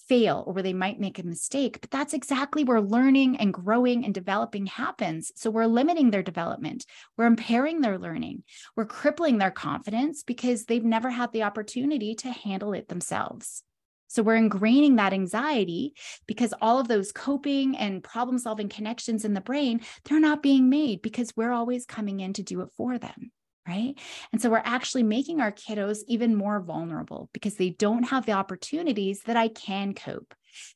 fail 0.08 0.44
or 0.46 0.52
where 0.52 0.62
they 0.62 0.72
might 0.72 1.00
make 1.00 1.18
a 1.18 1.26
mistake. 1.26 1.80
But 1.80 1.90
that's 1.90 2.14
exactly 2.14 2.64
where 2.64 2.80
learning 2.80 3.36
and 3.36 3.52
growing 3.52 4.04
and 4.04 4.14
developing 4.14 4.66
happens. 4.66 5.32
So 5.36 5.50
we're 5.50 5.66
limiting 5.66 6.10
their 6.10 6.22
development, 6.22 6.84
we're 7.16 7.26
impairing 7.26 7.80
their 7.80 7.98
learning, 7.98 8.44
we're 8.76 8.86
crippling 8.86 9.38
their 9.38 9.50
confidence 9.50 10.22
because 10.22 10.64
they've 10.64 10.84
never 10.84 11.10
had 11.10 11.32
the 11.32 11.42
opportunity 11.42 12.14
to 12.16 12.30
handle 12.30 12.72
it 12.72 12.88
themselves. 12.88 13.62
So 14.08 14.22
we're 14.22 14.40
ingraining 14.40 14.96
that 14.96 15.12
anxiety 15.12 15.94
because 16.26 16.54
all 16.60 16.78
of 16.78 16.88
those 16.88 17.12
coping 17.12 17.76
and 17.76 18.02
problem 18.02 18.38
solving 18.38 18.68
connections 18.68 19.24
in 19.24 19.34
the 19.34 19.40
brain, 19.40 19.80
they're 20.04 20.20
not 20.20 20.42
being 20.42 20.70
made 20.70 21.02
because 21.02 21.32
we're 21.36 21.52
always 21.52 21.86
coming 21.86 22.20
in 22.20 22.32
to 22.34 22.42
do 22.42 22.60
it 22.60 22.68
for 22.76 22.98
them. 22.98 23.32
Right. 23.66 23.98
And 24.32 24.40
so 24.40 24.48
we're 24.48 24.62
actually 24.64 25.02
making 25.02 25.40
our 25.40 25.50
kiddos 25.50 25.98
even 26.06 26.36
more 26.36 26.60
vulnerable 26.60 27.28
because 27.32 27.56
they 27.56 27.70
don't 27.70 28.04
have 28.04 28.24
the 28.24 28.32
opportunities 28.32 29.22
that 29.22 29.36
I 29.36 29.48
can 29.48 29.92
cope, 29.92 30.34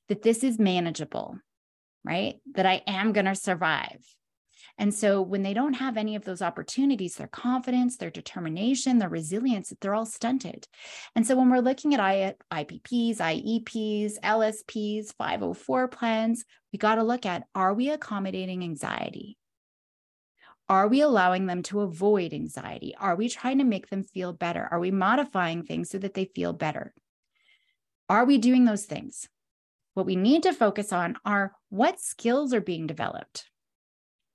that 0.08 0.22
this 0.22 0.42
is 0.42 0.58
manageable, 0.58 1.38
right? 2.04 2.40
That 2.54 2.66
I 2.66 2.82
am 2.88 3.12
going 3.12 3.26
to 3.26 3.36
survive, 3.36 4.02
and 4.80 4.94
so 4.94 5.20
when 5.20 5.42
they 5.42 5.52
don't 5.52 5.74
have 5.74 5.98
any 5.98 6.16
of 6.16 6.24
those 6.24 6.40
opportunities, 6.40 7.16
their 7.16 7.28
confidence, 7.28 7.98
their 7.98 8.10
determination, 8.10 8.96
their 8.96 9.10
resilience, 9.10 9.74
they're 9.78 9.94
all 9.94 10.06
stunted. 10.06 10.66
And 11.14 11.26
so 11.26 11.36
when 11.36 11.50
we're 11.50 11.58
looking 11.58 11.94
at 11.94 12.38
IPPs, 12.50 13.18
IEPs, 13.18 14.18
LSPs, 14.20 15.14
504 15.18 15.88
plans, 15.88 16.44
we 16.72 16.78
got 16.78 16.94
to 16.94 17.02
look 17.02 17.26
at 17.26 17.44
are 17.54 17.74
we 17.74 17.90
accommodating 17.90 18.62
anxiety? 18.64 19.36
Are 20.70 20.88
we 20.88 21.02
allowing 21.02 21.46
them 21.46 21.62
to 21.64 21.80
avoid 21.80 22.32
anxiety? 22.32 22.94
Are 22.98 23.16
we 23.16 23.28
trying 23.28 23.58
to 23.58 23.64
make 23.64 23.90
them 23.90 24.04
feel 24.04 24.32
better? 24.32 24.66
Are 24.70 24.78
we 24.78 24.90
modifying 24.90 25.64
things 25.64 25.90
so 25.90 25.98
that 25.98 26.14
they 26.14 26.24
feel 26.24 26.54
better? 26.54 26.94
Are 28.08 28.24
we 28.24 28.38
doing 28.38 28.64
those 28.64 28.86
things? 28.86 29.28
What 29.92 30.06
we 30.06 30.16
need 30.16 30.44
to 30.44 30.54
focus 30.54 30.92
on 30.92 31.16
are 31.26 31.52
what 31.68 32.00
skills 32.00 32.54
are 32.54 32.62
being 32.62 32.86
developed 32.86 33.50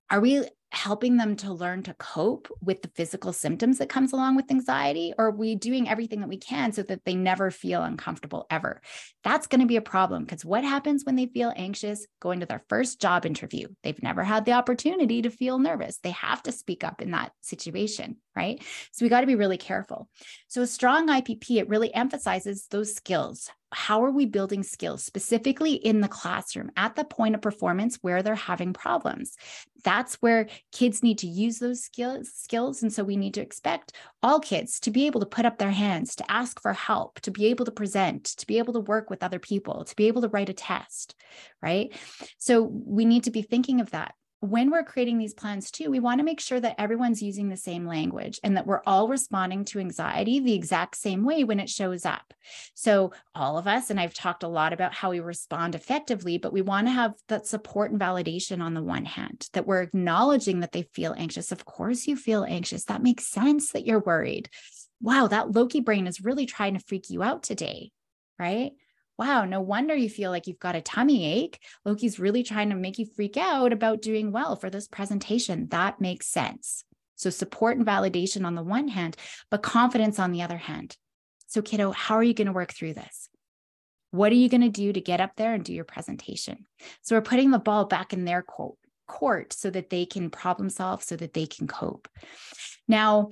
are 0.10 0.20
we 0.20 0.44
helping 0.72 1.18
them 1.18 1.36
to 1.36 1.54
learn 1.54 1.84
to 1.84 1.94
cope 1.96 2.48
with 2.62 2.82
the 2.82 2.90
physical 2.90 3.32
symptoms 3.32 3.78
that 3.78 3.90
comes 3.90 4.14
along 4.14 4.36
with 4.36 4.52
anxiety 4.52 5.14
or 5.18 5.28
are 5.28 5.32
we 5.32 5.56
doing 5.56 5.88
everything 5.88 6.20
that 6.20 6.30
we 6.30 6.38
can 6.38 6.72
so 6.72 6.84
that 6.84 7.04
they 7.06 7.16
never 7.16 7.50
feel 7.52 7.84
uncomfortable 7.84 8.46
ever. 8.50 8.82
That's 9.24 9.48
going 9.48 9.62
to 9.62 9.68
be 9.68 9.78
a 9.78 9.82
problem 9.82 10.26
because 10.26 10.44
what 10.44 10.64
happens 10.64 11.06
when 11.06 11.16
they 11.16 11.28
feel 11.28 11.54
anxious 11.56 12.06
going 12.20 12.42
to 12.42 12.46
their 12.46 12.64
first 12.68 13.00
job 13.00 13.26
interview? 13.26 13.68
They've 13.84 14.02
never 14.04 14.24
had 14.24 14.46
the 14.46 14.54
opportunity 14.54 15.22
to 15.22 15.30
feel 15.30 15.60
nervous. 15.60 15.98
They 15.98 16.12
have 16.12 16.44
to 16.44 16.52
speak 16.52 16.84
up 16.84 17.02
in 17.02 17.12
that 17.12 17.32
situation 17.42 18.18
right? 18.36 18.62
So 18.92 19.06
we 19.06 19.10
got 19.10 19.22
to 19.22 19.28
be 19.28 19.36
really 19.36 19.58
careful. 19.58 20.10
So 20.48 20.62
a 20.62 20.68
strong 20.68 21.08
ipp 21.08 21.50
it 21.52 21.70
really 21.70 21.94
emphasizes 21.94 22.68
those 22.70 22.94
skills 22.94 23.50
how 23.76 24.04
are 24.04 24.12
we 24.12 24.26
building 24.26 24.64
skills 24.64 25.04
specifically 25.04 25.74
in 25.74 26.00
the 26.00 26.08
classroom 26.08 26.72
at 26.78 26.96
the 26.96 27.04
point 27.04 27.36
of 27.36 27.42
performance 27.42 27.98
where 28.02 28.24
they're 28.24 28.36
having 28.36 28.74
problems? 28.74 29.36
That's 29.84 30.16
where 30.16 30.48
kids 30.72 31.04
need 31.04 31.20
to 31.20 31.28
use 31.28 31.60
those 31.60 31.84
skills 31.84 32.32
skills 32.34 32.82
and 32.82 32.92
so 32.92 33.04
we 33.04 33.18
need 33.18 33.34
to 33.36 33.42
expect 33.42 33.94
all 34.24 34.40
kids 34.40 34.80
to 34.80 34.92
be 34.92 35.06
able 35.06 35.20
to 35.20 35.26
put 35.26 35.46
up 35.46 35.58
their 35.58 35.72
hands 35.72 36.16
to 36.16 36.32
ask 36.32 36.62
for 36.62 36.74
help 36.74 37.20
to 37.22 37.32
be 37.32 37.48
able 37.48 37.66
to 37.66 37.72
present 37.72 38.24
to 38.24 38.48
be 38.48 38.58
able 38.58 38.74
to 38.74 38.80
work 38.80 39.10
with 39.10 39.22
other 39.22 39.40
people 39.40 39.86
to 39.86 39.96
be 39.96 40.08
able 40.08 40.22
to 40.22 40.30
write 40.30 40.50
a 40.50 40.54
test 40.54 41.16
right? 41.62 41.94
So 42.38 42.62
we 42.62 43.06
need 43.06 43.24
to 43.24 43.32
be 43.32 43.42
thinking 43.42 43.82
of 43.82 43.92
that 43.92 44.14
when 44.46 44.72
we're 44.72 44.84
creating 44.84 45.18
these 45.18 45.34
plans 45.34 45.72
too, 45.72 45.90
we 45.90 46.00
want 46.00 46.20
to 46.20 46.26
make 46.26 46.40
sure 46.40 46.60
that 46.60 46.80
everyone's 46.80 47.22
using 47.22 47.50
the 47.50 47.58
same 47.58 47.86
language 47.86 48.40
and 48.44 48.56
that 48.56 48.66
we're 48.66 48.82
all 48.86 49.08
responding 49.08 49.66
to 49.66 49.80
anxiety 49.80 50.40
the 50.40 50.54
exact 50.54 50.96
same 50.96 51.24
way 51.24 51.44
when 51.44 51.60
it 51.60 51.70
shows 51.70 52.06
up. 52.06 52.34
So, 52.74 53.12
all 53.34 53.58
of 53.58 53.68
us, 53.68 53.90
and 53.90 54.00
I've 54.00 54.14
talked 54.14 54.44
a 54.44 54.48
lot 54.48 54.74
about 54.74 54.94
how 54.94 55.12
we 55.12 55.20
respond 55.20 55.76
effectively, 55.76 56.38
but 56.38 56.54
we 56.54 56.62
want 56.62 56.88
to 56.88 56.92
have 56.92 57.14
that 57.28 57.48
support 57.48 57.92
and 57.92 58.00
validation 58.00 58.62
on 58.62 58.74
the 58.74 58.84
one 58.84 59.06
hand, 59.06 59.50
that 59.54 59.66
we're 59.66 59.82
acknowledging 59.82 60.60
that 60.60 60.72
they 60.72 60.84
feel 60.94 61.16
anxious. 61.18 61.52
Of 61.52 61.66
course, 61.66 62.08
you 62.08 62.16
feel 62.16 62.44
anxious. 62.44 62.86
That 62.86 63.04
makes 63.04 63.28
sense 63.28 63.72
that 63.72 63.86
you're 63.86 64.00
worried. 64.00 64.50
Wow, 65.02 65.28
that 65.28 65.52
Loki 65.52 65.82
brain 65.82 66.08
is 66.08 66.22
really 66.24 66.46
trying 66.46 66.74
to 66.76 66.80
freak 66.80 67.10
you 67.10 67.22
out 67.22 67.44
today, 67.44 67.92
right? 68.40 68.72
Wow, 69.18 69.46
no 69.46 69.62
wonder 69.62 69.96
you 69.96 70.10
feel 70.10 70.32
like 70.32 70.48
you've 70.48 70.60
got 70.60 70.76
a 70.76 70.82
tummy 70.82 71.26
ache. 71.26 71.60
Loki's 71.86 72.20
really 72.20 72.44
trying 72.44 72.70
to 72.70 72.76
make 72.76 73.00
you 73.00 73.06
freak 73.06 73.38
out 73.38 73.72
about 73.72 74.02
doing 74.02 74.32
well 74.32 74.56
for 74.56 74.70
this 74.70 74.88
presentation. 74.88 75.68
That 75.70 76.02
makes 76.02 76.28
sense. 76.28 76.84
So, 77.16 77.30
support 77.30 77.78
and 77.78 77.86
validation 77.86 78.46
on 78.46 78.56
the 78.56 78.64
one 78.64 78.90
hand, 78.90 79.16
but 79.50 79.64
confidence 79.64 80.20
on 80.20 80.32
the 80.32 80.42
other 80.42 80.58
hand. 80.58 80.98
So, 81.48 81.62
kiddo, 81.62 81.92
how 81.92 82.16
are 82.16 82.24
you 82.24 82.34
going 82.34 82.48
to 82.48 82.54
work 82.54 82.74
through 82.74 82.96
this? 82.96 83.30
What 84.12 84.32
are 84.32 84.36
you 84.36 84.50
going 84.50 84.62
to 84.62 84.70
do 84.70 84.92
to 84.92 85.02
get 85.02 85.22
up 85.22 85.32
there 85.38 85.54
and 85.54 85.64
do 85.64 85.74
your 85.74 85.86
presentation? 85.86 86.66
So, 87.04 87.16
we're 87.16 87.22
putting 87.22 87.52
the 87.52 87.60
ball 87.60 87.86
back 87.86 88.12
in 88.12 88.26
their 88.26 88.44
court 89.08 89.54
so 89.54 89.70
that 89.70 89.90
they 89.90 90.06
can 90.06 90.30
problem 90.30 90.70
solve, 90.70 91.04
so 91.04 91.16
that 91.16 91.34
they 91.34 91.46
can 91.46 91.68
cope. 91.68 92.10
Now, 92.88 93.30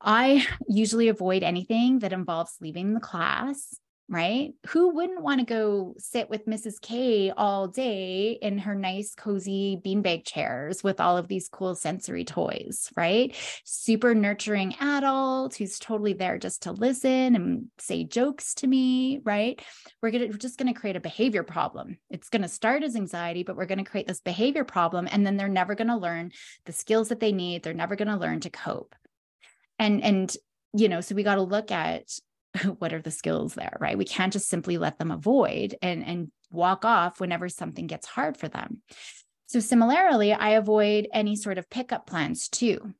I 0.00 0.46
usually 0.68 1.08
avoid 1.08 1.42
anything 1.42 1.98
that 1.98 2.12
involves 2.12 2.56
leaving 2.60 2.94
the 2.94 3.00
class 3.00 3.74
right? 4.08 4.52
Who 4.68 4.94
wouldn't 4.94 5.22
want 5.22 5.40
to 5.40 5.46
go 5.46 5.94
sit 5.98 6.30
with 6.30 6.46
Mrs. 6.46 6.80
K 6.80 7.32
all 7.36 7.66
day 7.66 8.38
in 8.40 8.58
her 8.58 8.74
nice, 8.74 9.14
cozy 9.16 9.80
beanbag 9.84 10.24
chairs 10.24 10.84
with 10.84 11.00
all 11.00 11.16
of 11.16 11.26
these 11.26 11.48
cool 11.48 11.74
sensory 11.74 12.24
toys, 12.24 12.88
right? 12.96 13.34
Super 13.64 14.14
nurturing 14.14 14.74
adult 14.80 15.56
who's 15.56 15.80
totally 15.80 16.12
there 16.12 16.38
just 16.38 16.62
to 16.62 16.72
listen 16.72 17.34
and 17.34 17.66
say 17.78 18.04
jokes 18.04 18.54
to 18.56 18.66
me, 18.68 19.20
right? 19.24 19.60
We're 20.00 20.12
gonna 20.12 20.26
we're 20.26 20.38
just 20.38 20.58
gonna 20.58 20.74
create 20.74 20.96
a 20.96 21.00
behavior 21.00 21.42
problem. 21.42 21.98
It's 22.08 22.28
gonna 22.28 22.48
start 22.48 22.84
as 22.84 22.94
anxiety, 22.94 23.42
but 23.42 23.56
we're 23.56 23.66
gonna 23.66 23.84
create 23.84 24.06
this 24.06 24.20
behavior 24.20 24.64
problem, 24.64 25.08
and 25.10 25.26
then 25.26 25.36
they're 25.36 25.48
never 25.48 25.74
gonna 25.74 25.98
learn 25.98 26.30
the 26.64 26.72
skills 26.72 27.08
that 27.08 27.18
they 27.18 27.32
need. 27.32 27.64
They're 27.64 27.74
never 27.74 27.96
gonna 27.96 28.18
learn 28.18 28.40
to 28.40 28.50
cope. 28.50 28.94
And 29.80 30.02
and 30.04 30.36
you 30.76 30.88
know, 30.88 31.00
so 31.00 31.14
we 31.14 31.22
got 31.22 31.36
to 31.36 31.42
look 31.42 31.70
at 31.70 32.02
what 32.78 32.92
are 32.92 33.02
the 33.02 33.10
skills 33.10 33.54
there, 33.54 33.76
right? 33.80 33.98
We 33.98 34.04
can't 34.04 34.32
just 34.32 34.48
simply 34.48 34.78
let 34.78 34.98
them 34.98 35.10
avoid 35.10 35.74
and, 35.82 36.04
and 36.04 36.30
walk 36.50 36.84
off 36.84 37.20
whenever 37.20 37.48
something 37.48 37.86
gets 37.86 38.06
hard 38.06 38.36
for 38.36 38.48
them. 38.48 38.82
So, 39.46 39.60
similarly, 39.60 40.32
I 40.32 40.50
avoid 40.50 41.08
any 41.12 41.36
sort 41.36 41.58
of 41.58 41.70
pickup 41.70 42.06
plans 42.06 42.48
too, 42.48 42.94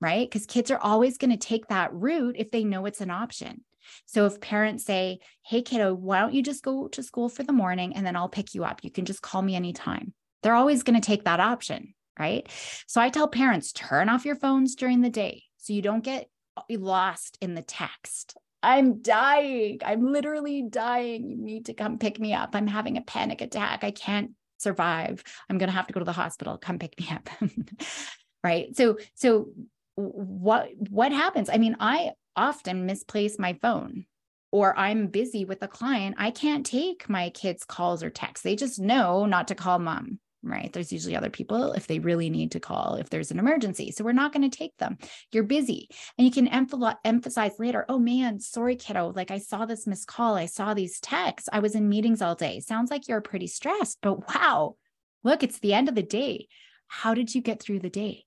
right? 0.00 0.28
Because 0.28 0.46
kids 0.46 0.70
are 0.70 0.78
always 0.78 1.16
going 1.16 1.30
to 1.30 1.36
take 1.36 1.68
that 1.68 1.92
route 1.92 2.36
if 2.38 2.50
they 2.50 2.64
know 2.64 2.86
it's 2.86 3.00
an 3.00 3.10
option. 3.10 3.64
So, 4.04 4.26
if 4.26 4.40
parents 4.40 4.84
say, 4.84 5.20
Hey, 5.46 5.62
kiddo, 5.62 5.94
why 5.94 6.20
don't 6.20 6.34
you 6.34 6.42
just 6.42 6.62
go 6.62 6.88
to 6.88 7.02
school 7.02 7.28
for 7.28 7.44
the 7.44 7.52
morning 7.52 7.96
and 7.96 8.06
then 8.06 8.16
I'll 8.16 8.28
pick 8.28 8.54
you 8.54 8.64
up? 8.64 8.80
You 8.82 8.90
can 8.90 9.06
just 9.06 9.22
call 9.22 9.40
me 9.40 9.54
anytime. 9.54 10.12
They're 10.42 10.54
always 10.54 10.82
going 10.82 11.00
to 11.00 11.06
take 11.06 11.24
that 11.24 11.40
option, 11.40 11.94
right? 12.18 12.46
So, 12.86 13.00
I 13.00 13.08
tell 13.08 13.28
parents, 13.28 13.72
turn 13.72 14.10
off 14.10 14.26
your 14.26 14.36
phones 14.36 14.74
during 14.74 15.00
the 15.00 15.10
day 15.10 15.44
so 15.56 15.72
you 15.72 15.80
don't 15.80 16.04
get 16.04 16.28
lost 16.68 17.38
in 17.40 17.54
the 17.54 17.62
text 17.62 18.36
I'm 18.66 19.00
dying. 19.00 19.78
I'm 19.84 20.12
literally 20.12 20.62
dying. 20.62 21.30
You 21.30 21.36
need 21.36 21.66
to 21.66 21.72
come 21.72 21.98
pick 21.98 22.18
me 22.18 22.34
up. 22.34 22.50
I'm 22.52 22.66
having 22.66 22.96
a 22.96 23.00
panic 23.00 23.40
attack. 23.40 23.84
I 23.84 23.92
can't 23.92 24.32
survive. 24.58 25.22
I'm 25.48 25.56
going 25.56 25.68
to 25.68 25.76
have 25.76 25.86
to 25.86 25.92
go 25.92 26.00
to 26.00 26.04
the 26.04 26.12
hospital. 26.12 26.58
Come 26.58 26.80
pick 26.80 26.98
me 26.98 27.08
up. 27.12 27.28
right? 28.44 28.76
So 28.76 28.98
so 29.14 29.50
what 29.94 30.70
what 30.90 31.12
happens? 31.12 31.48
I 31.48 31.58
mean, 31.58 31.76
I 31.78 32.10
often 32.34 32.86
misplace 32.86 33.38
my 33.38 33.52
phone 33.62 34.04
or 34.50 34.76
I'm 34.76 35.06
busy 35.06 35.44
with 35.44 35.62
a 35.62 35.68
client. 35.68 36.16
I 36.18 36.32
can't 36.32 36.66
take 36.66 37.08
my 37.08 37.30
kids' 37.30 37.64
calls 37.64 38.02
or 38.02 38.10
texts. 38.10 38.42
They 38.42 38.56
just 38.56 38.80
know 38.80 39.26
not 39.26 39.46
to 39.48 39.54
call 39.54 39.78
mom 39.78 40.18
right? 40.48 40.72
There's 40.72 40.92
usually 40.92 41.16
other 41.16 41.30
people 41.30 41.72
if 41.72 41.86
they 41.86 41.98
really 41.98 42.30
need 42.30 42.52
to 42.52 42.60
call 42.60 42.96
if 42.96 43.10
there's 43.10 43.30
an 43.30 43.38
emergency. 43.38 43.90
So 43.90 44.04
we're 44.04 44.12
not 44.12 44.32
going 44.32 44.48
to 44.48 44.56
take 44.56 44.76
them. 44.76 44.98
You're 45.32 45.44
busy. 45.44 45.88
And 46.18 46.26
you 46.26 46.30
can 46.30 46.48
emphasize 46.48 47.58
later, 47.58 47.84
oh 47.88 47.98
man, 47.98 48.40
sorry, 48.40 48.76
kiddo. 48.76 49.12
Like 49.14 49.30
I 49.30 49.38
saw 49.38 49.66
this 49.66 49.86
missed 49.86 50.06
call. 50.06 50.34
I 50.34 50.46
saw 50.46 50.74
these 50.74 51.00
texts. 51.00 51.48
I 51.52 51.60
was 51.60 51.74
in 51.74 51.88
meetings 51.88 52.22
all 52.22 52.34
day. 52.34 52.60
Sounds 52.60 52.90
like 52.90 53.08
you're 53.08 53.20
pretty 53.20 53.46
stressed, 53.46 53.98
but 54.02 54.28
wow, 54.28 54.76
look, 55.24 55.42
it's 55.42 55.58
the 55.58 55.74
end 55.74 55.88
of 55.88 55.94
the 55.94 56.02
day. 56.02 56.48
How 56.88 57.14
did 57.14 57.34
you 57.34 57.40
get 57.40 57.60
through 57.60 57.80
the 57.80 57.90
day? 57.90 58.25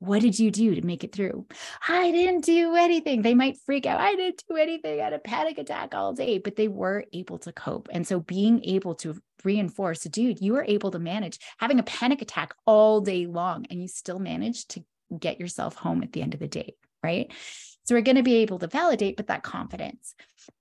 What 0.00 0.22
did 0.22 0.38
you 0.38 0.50
do 0.50 0.74
to 0.74 0.86
make 0.86 1.02
it 1.02 1.12
through? 1.12 1.46
I 1.88 2.12
didn't 2.12 2.44
do 2.44 2.76
anything. 2.76 3.22
They 3.22 3.34
might 3.34 3.58
freak 3.66 3.84
out. 3.84 4.00
I 4.00 4.14
didn't 4.14 4.44
do 4.48 4.56
anything. 4.56 5.00
I 5.00 5.04
had 5.04 5.12
a 5.12 5.18
panic 5.18 5.58
attack 5.58 5.94
all 5.94 6.12
day, 6.12 6.38
but 6.38 6.54
they 6.54 6.68
were 6.68 7.04
able 7.12 7.38
to 7.40 7.52
cope. 7.52 7.88
And 7.90 8.06
so 8.06 8.20
being 8.20 8.64
able 8.64 8.94
to 8.96 9.20
reinforce, 9.44 10.02
dude, 10.04 10.40
you 10.40 10.52
were 10.52 10.64
able 10.68 10.92
to 10.92 11.00
manage 11.00 11.38
having 11.58 11.80
a 11.80 11.84
panic 11.84 12.22
attack 12.22 12.54
all 12.64 13.00
day 13.00 13.26
long 13.26 13.66
and 13.70 13.82
you 13.82 13.88
still 13.88 14.20
managed 14.20 14.70
to 14.70 14.84
get 15.18 15.40
yourself 15.40 15.74
home 15.74 16.02
at 16.02 16.12
the 16.12 16.22
end 16.22 16.34
of 16.34 16.40
the 16.40 16.48
day. 16.48 16.74
Right. 17.02 17.32
So 17.84 17.94
we're 17.94 18.02
going 18.02 18.16
to 18.16 18.22
be 18.22 18.36
able 18.36 18.58
to 18.58 18.66
validate, 18.66 19.16
but 19.16 19.28
that 19.28 19.42
confidence. 19.42 20.14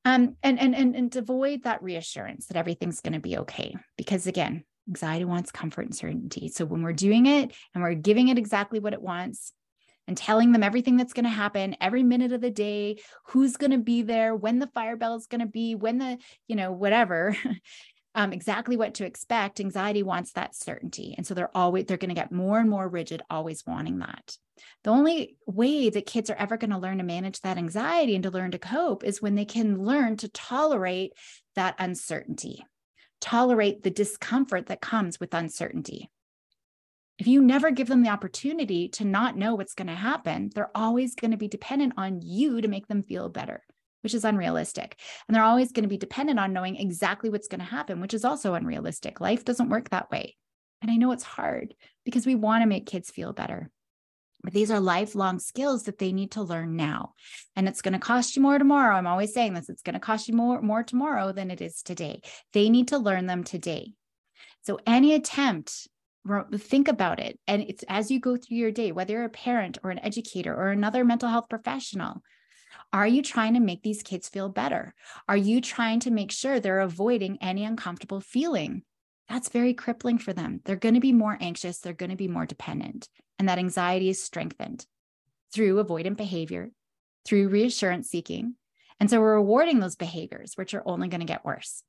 Um, 0.05 0.37
and, 0.43 0.59
and 0.59 0.73
and 0.73 0.95
and 0.95 1.15
avoid 1.15 1.63
that 1.63 1.83
reassurance 1.83 2.47
that 2.47 2.57
everything's 2.57 3.01
going 3.01 3.13
to 3.13 3.19
be 3.19 3.37
okay. 3.39 3.75
Because 3.97 4.27
again, 4.27 4.63
Anxiety 4.87 5.25
wants 5.25 5.51
comfort 5.51 5.85
and 5.85 5.95
certainty. 5.95 6.47
So 6.47 6.65
when 6.65 6.81
we're 6.81 6.93
doing 6.93 7.25
it 7.25 7.51
and 7.73 7.83
we're 7.83 7.93
giving 7.93 8.29
it 8.29 8.37
exactly 8.37 8.79
what 8.79 8.93
it 8.93 9.01
wants, 9.01 9.53
and 10.07 10.17
telling 10.17 10.51
them 10.51 10.63
everything 10.63 10.95
that's 10.95 11.13
going 11.13 11.25
to 11.25 11.29
happen 11.29 11.75
every 11.81 12.01
minute 12.01 12.31
of 12.31 12.41
the 12.41 12.49
day, 12.49 12.97
who's 13.25 13.57
going 13.57 13.71
to 13.71 13.77
be 13.77 14.01
there, 14.01 14.33
when 14.35 14.59
the 14.59 14.67
fire 14.67 14.95
bell 14.95 15.15
is 15.15 15.27
going 15.27 15.41
to 15.41 15.47
be, 15.47 15.75
when 15.75 15.97
the, 15.97 16.17
you 16.47 16.55
know, 16.55 16.71
whatever, 16.71 17.35
um, 18.15 18.33
exactly 18.33 18.77
what 18.77 18.95
to 18.95 19.05
expect. 19.05 19.59
Anxiety 19.59 20.01
wants 20.03 20.31
that 20.33 20.55
certainty. 20.55 21.13
And 21.15 21.27
so 21.27 21.33
they're 21.33 21.55
always, 21.55 21.85
they're 21.85 21.97
going 21.97 22.09
to 22.09 22.15
get 22.15 22.31
more 22.31 22.59
and 22.59 22.69
more 22.69 22.87
rigid, 22.87 23.21
always 23.29 23.63
wanting 23.67 23.99
that. 23.99 24.37
The 24.83 24.89
only 24.89 25.37
way 25.45 25.89
that 25.89 26.07
kids 26.07 26.29
are 26.31 26.35
ever 26.35 26.57
going 26.57 26.71
to 26.71 26.79
learn 26.79 26.97
to 26.97 27.03
manage 27.03 27.41
that 27.41 27.57
anxiety 27.57 28.15
and 28.15 28.23
to 28.23 28.31
learn 28.31 28.51
to 28.51 28.57
cope 28.57 29.03
is 29.03 29.21
when 29.21 29.35
they 29.35 29.45
can 29.45 29.83
learn 29.83 30.17
to 30.17 30.29
tolerate 30.29 31.13
that 31.55 31.75
uncertainty, 31.77 32.65
tolerate 33.21 33.83
the 33.83 33.89
discomfort 33.89 34.67
that 34.67 34.81
comes 34.81 35.19
with 35.19 35.33
uncertainty. 35.33 36.09
If 37.19 37.27
you 37.27 37.41
never 37.41 37.71
give 37.71 37.87
them 37.87 38.03
the 38.03 38.09
opportunity 38.09 38.89
to 38.89 39.05
not 39.05 39.35
know 39.35 39.55
what's 39.55 39.73
going 39.73 39.87
to 39.87 39.95
happen, 39.95 40.51
they're 40.53 40.71
always 40.75 41.15
going 41.15 41.31
to 41.31 41.37
be 41.37 41.47
dependent 41.47 41.93
on 41.97 42.21
you 42.21 42.61
to 42.61 42.67
make 42.67 42.87
them 42.87 43.01
feel 43.01 43.27
better, 43.27 43.63
which 44.01 44.13
is 44.13 44.23
unrealistic. 44.23 44.99
And 45.27 45.35
they're 45.35 45.43
always 45.43 45.71
going 45.71 45.83
to 45.83 45.89
be 45.89 45.97
dependent 45.97 46.39
on 46.39 46.53
knowing 46.53 46.75
exactly 46.75 47.31
what's 47.31 47.47
going 47.47 47.59
to 47.59 47.65
happen, 47.65 48.01
which 48.01 48.13
is 48.13 48.23
also 48.23 48.53
unrealistic. 48.53 49.19
Life 49.19 49.45
doesn't 49.45 49.69
work 49.69 49.89
that 49.89 50.11
way. 50.11 50.35
And 50.81 50.91
I 50.91 50.95
know 50.95 51.11
it's 51.11 51.23
hard 51.23 51.73
because 52.05 52.27
we 52.27 52.35
want 52.35 52.61
to 52.61 52.67
make 52.67 52.85
kids 52.85 53.09
feel 53.09 53.33
better. 53.33 53.71
But 54.47 54.53
these 54.53 54.71
are 54.71 54.79
lifelong 54.79 55.39
skills 55.39 55.83
that 55.83 55.97
they 55.97 56.13
need 56.13 56.31
to 56.31 56.41
learn 56.41 56.77
now. 56.77 57.15
And 57.57 57.67
it's 57.67 57.81
going 57.81 57.95
to 57.95 57.99
cost 57.99 58.37
you 58.37 58.41
more 58.41 58.57
tomorrow. 58.57 58.95
I'm 58.95 59.05
always 59.05 59.33
saying 59.33 59.53
this 59.53 59.67
it's 59.67 59.81
going 59.81 59.95
to 59.95 59.99
cost 59.99 60.29
you 60.29 60.35
more, 60.35 60.61
more 60.61 60.83
tomorrow 60.83 61.33
than 61.33 61.51
it 61.51 61.59
is 61.59 61.81
today. 61.81 62.21
They 62.53 62.69
need 62.69 62.87
to 62.87 62.97
learn 62.97 63.25
them 63.25 63.43
today. 63.43 63.91
So 64.61 64.79
any 64.87 65.15
attempt 65.15 65.89
think 66.55 66.87
about 66.87 67.19
it 67.19 67.37
and 67.45 67.61
it's 67.63 67.83
as 67.89 68.09
you 68.09 68.21
go 68.21 68.37
through 68.37 68.57
your 68.57 68.71
day 68.71 68.91
whether 68.93 69.13
you're 69.13 69.23
a 69.25 69.29
parent 69.29 69.77
or 69.83 69.91
an 69.91 69.99
educator 69.99 70.53
or 70.53 70.69
another 70.69 71.05
mental 71.05 71.29
health 71.29 71.47
professional 71.49 72.21
are 72.91 73.07
you 73.07 73.21
trying 73.21 73.53
to 73.53 73.61
make 73.61 73.81
these 73.81 74.03
kids 74.03 74.27
feel 74.27 74.49
better 74.49 74.93
are 75.29 75.37
you 75.37 75.61
trying 75.61 76.01
to 76.01 76.11
make 76.11 76.29
sure 76.29 76.59
they're 76.59 76.81
avoiding 76.81 77.37
any 77.39 77.63
uncomfortable 77.63 78.19
feeling 78.19 78.83
that's 79.29 79.49
very 79.49 79.73
crippling 79.73 80.17
for 80.17 80.33
them. 80.33 80.61
They're 80.63 80.75
going 80.75 80.95
to 80.95 81.01
be 81.01 81.13
more 81.13 81.37
anxious. 81.39 81.79
They're 81.79 81.93
going 81.93 82.11
to 82.11 82.15
be 82.15 82.27
more 82.27 82.45
dependent. 82.45 83.09
And 83.39 83.49
that 83.49 83.59
anxiety 83.59 84.09
is 84.09 84.23
strengthened 84.23 84.85
through 85.53 85.83
avoidant 85.83 86.17
behavior 86.17 86.71
through 87.25 87.49
reassurance 87.49 88.09
seeking. 88.09 88.55
And 88.99 89.09
so 89.09 89.19
we're 89.19 89.35
rewarding 89.35 89.79
those 89.79 89.95
behaviors 89.95 90.53
which 90.55 90.73
are 90.73 90.83
only 90.85 91.09
going 91.09 91.19
to 91.19 91.25
get 91.25 91.45
worse 91.45 91.83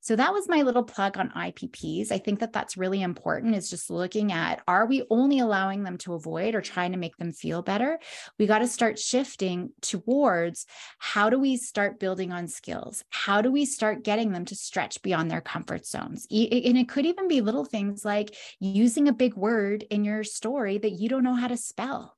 so 0.00 0.16
that 0.16 0.32
was 0.32 0.48
my 0.48 0.62
little 0.62 0.82
plug 0.82 1.18
on 1.18 1.30
IPPs. 1.30 2.12
I 2.12 2.18
think 2.18 2.40
that 2.40 2.52
that's 2.52 2.76
really 2.76 3.02
important 3.02 3.54
is 3.54 3.70
just 3.70 3.90
looking 3.90 4.32
at 4.32 4.62
are 4.66 4.86
we 4.86 5.04
only 5.10 5.38
allowing 5.38 5.82
them 5.82 5.98
to 5.98 6.14
avoid 6.14 6.54
or 6.54 6.60
trying 6.60 6.92
to 6.92 6.98
make 6.98 7.16
them 7.16 7.32
feel 7.32 7.62
better? 7.62 7.98
We 8.38 8.46
got 8.46 8.58
to 8.58 8.68
start 8.68 8.98
shifting 8.98 9.70
towards 9.80 10.66
how 10.98 11.30
do 11.30 11.38
we 11.38 11.56
start 11.56 12.00
building 12.00 12.32
on 12.32 12.48
skills? 12.48 13.04
How 13.10 13.42
do 13.42 13.50
we 13.50 13.64
start 13.64 14.04
getting 14.04 14.32
them 14.32 14.44
to 14.46 14.54
stretch 14.54 15.02
beyond 15.02 15.30
their 15.30 15.40
comfort 15.40 15.86
zones? 15.86 16.26
And 16.30 16.78
it 16.78 16.88
could 16.88 17.06
even 17.06 17.28
be 17.28 17.40
little 17.40 17.64
things 17.64 18.04
like 18.04 18.34
using 18.60 19.08
a 19.08 19.12
big 19.12 19.34
word 19.34 19.84
in 19.90 20.04
your 20.04 20.24
story 20.24 20.78
that 20.78 20.92
you 20.92 21.08
don't 21.08 21.24
know 21.24 21.34
how 21.34 21.48
to 21.48 21.56
spell 21.56 22.16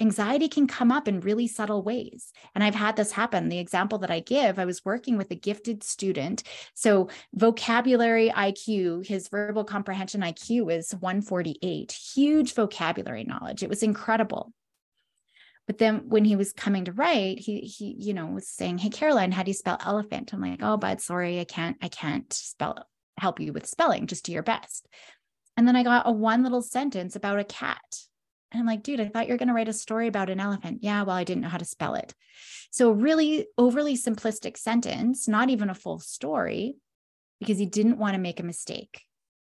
anxiety 0.00 0.48
can 0.48 0.66
come 0.66 0.92
up 0.92 1.08
in 1.08 1.20
really 1.20 1.46
subtle 1.46 1.82
ways. 1.82 2.32
And 2.54 2.62
I've 2.62 2.74
had 2.74 2.96
this 2.96 3.12
happen. 3.12 3.48
The 3.48 3.58
example 3.58 3.98
that 3.98 4.10
I 4.10 4.20
give, 4.20 4.58
I 4.58 4.64
was 4.64 4.84
working 4.84 5.16
with 5.16 5.30
a 5.30 5.36
gifted 5.36 5.82
student. 5.82 6.42
So, 6.74 7.08
vocabulary 7.34 8.30
IQ, 8.30 9.06
his 9.06 9.28
verbal 9.28 9.64
comprehension 9.64 10.20
IQ 10.20 10.72
is 10.76 10.92
148, 10.92 11.92
huge 11.92 12.54
vocabulary 12.54 13.24
knowledge. 13.24 13.62
It 13.62 13.70
was 13.70 13.82
incredible. 13.82 14.52
But 15.66 15.78
then 15.78 16.08
when 16.08 16.24
he 16.24 16.36
was 16.36 16.52
coming 16.52 16.84
to 16.84 16.92
write, 16.92 17.40
he 17.40 17.60
he 17.60 17.96
you 17.98 18.14
know 18.14 18.26
was 18.26 18.48
saying, 18.48 18.78
"Hey 18.78 18.88
Caroline, 18.88 19.32
how 19.32 19.42
do 19.42 19.50
you 19.50 19.54
spell 19.54 19.78
elephant?" 19.84 20.32
I'm 20.32 20.40
like, 20.40 20.60
"Oh, 20.62 20.76
bud, 20.76 21.00
sorry, 21.00 21.40
I 21.40 21.44
can't 21.44 21.76
I 21.82 21.88
can't 21.88 22.32
spell 22.32 22.86
help 23.18 23.40
you 23.40 23.52
with 23.52 23.66
spelling. 23.66 24.06
Just 24.06 24.24
do 24.24 24.32
your 24.32 24.44
best." 24.44 24.86
And 25.56 25.66
then 25.66 25.74
I 25.74 25.82
got 25.82 26.06
a 26.06 26.12
one 26.12 26.42
little 26.42 26.62
sentence 26.62 27.16
about 27.16 27.40
a 27.40 27.44
cat. 27.44 28.05
And 28.52 28.60
I'm 28.60 28.66
like, 28.66 28.82
dude, 28.82 29.00
I 29.00 29.08
thought 29.08 29.26
you 29.26 29.34
were 29.34 29.38
going 29.38 29.48
to 29.48 29.54
write 29.54 29.68
a 29.68 29.72
story 29.72 30.06
about 30.06 30.30
an 30.30 30.40
elephant. 30.40 30.78
Yeah, 30.82 31.02
well, 31.02 31.16
I 31.16 31.24
didn't 31.24 31.42
know 31.42 31.48
how 31.48 31.58
to 31.58 31.64
spell 31.64 31.94
it. 31.94 32.14
So, 32.70 32.90
really 32.90 33.46
overly 33.58 33.96
simplistic 33.96 34.56
sentence, 34.56 35.26
not 35.26 35.50
even 35.50 35.70
a 35.70 35.74
full 35.74 35.98
story, 35.98 36.76
because 37.40 37.58
he 37.58 37.66
didn't 37.66 37.98
want 37.98 38.14
to 38.14 38.20
make 38.20 38.40
a 38.40 38.44
mistake. 38.44 39.02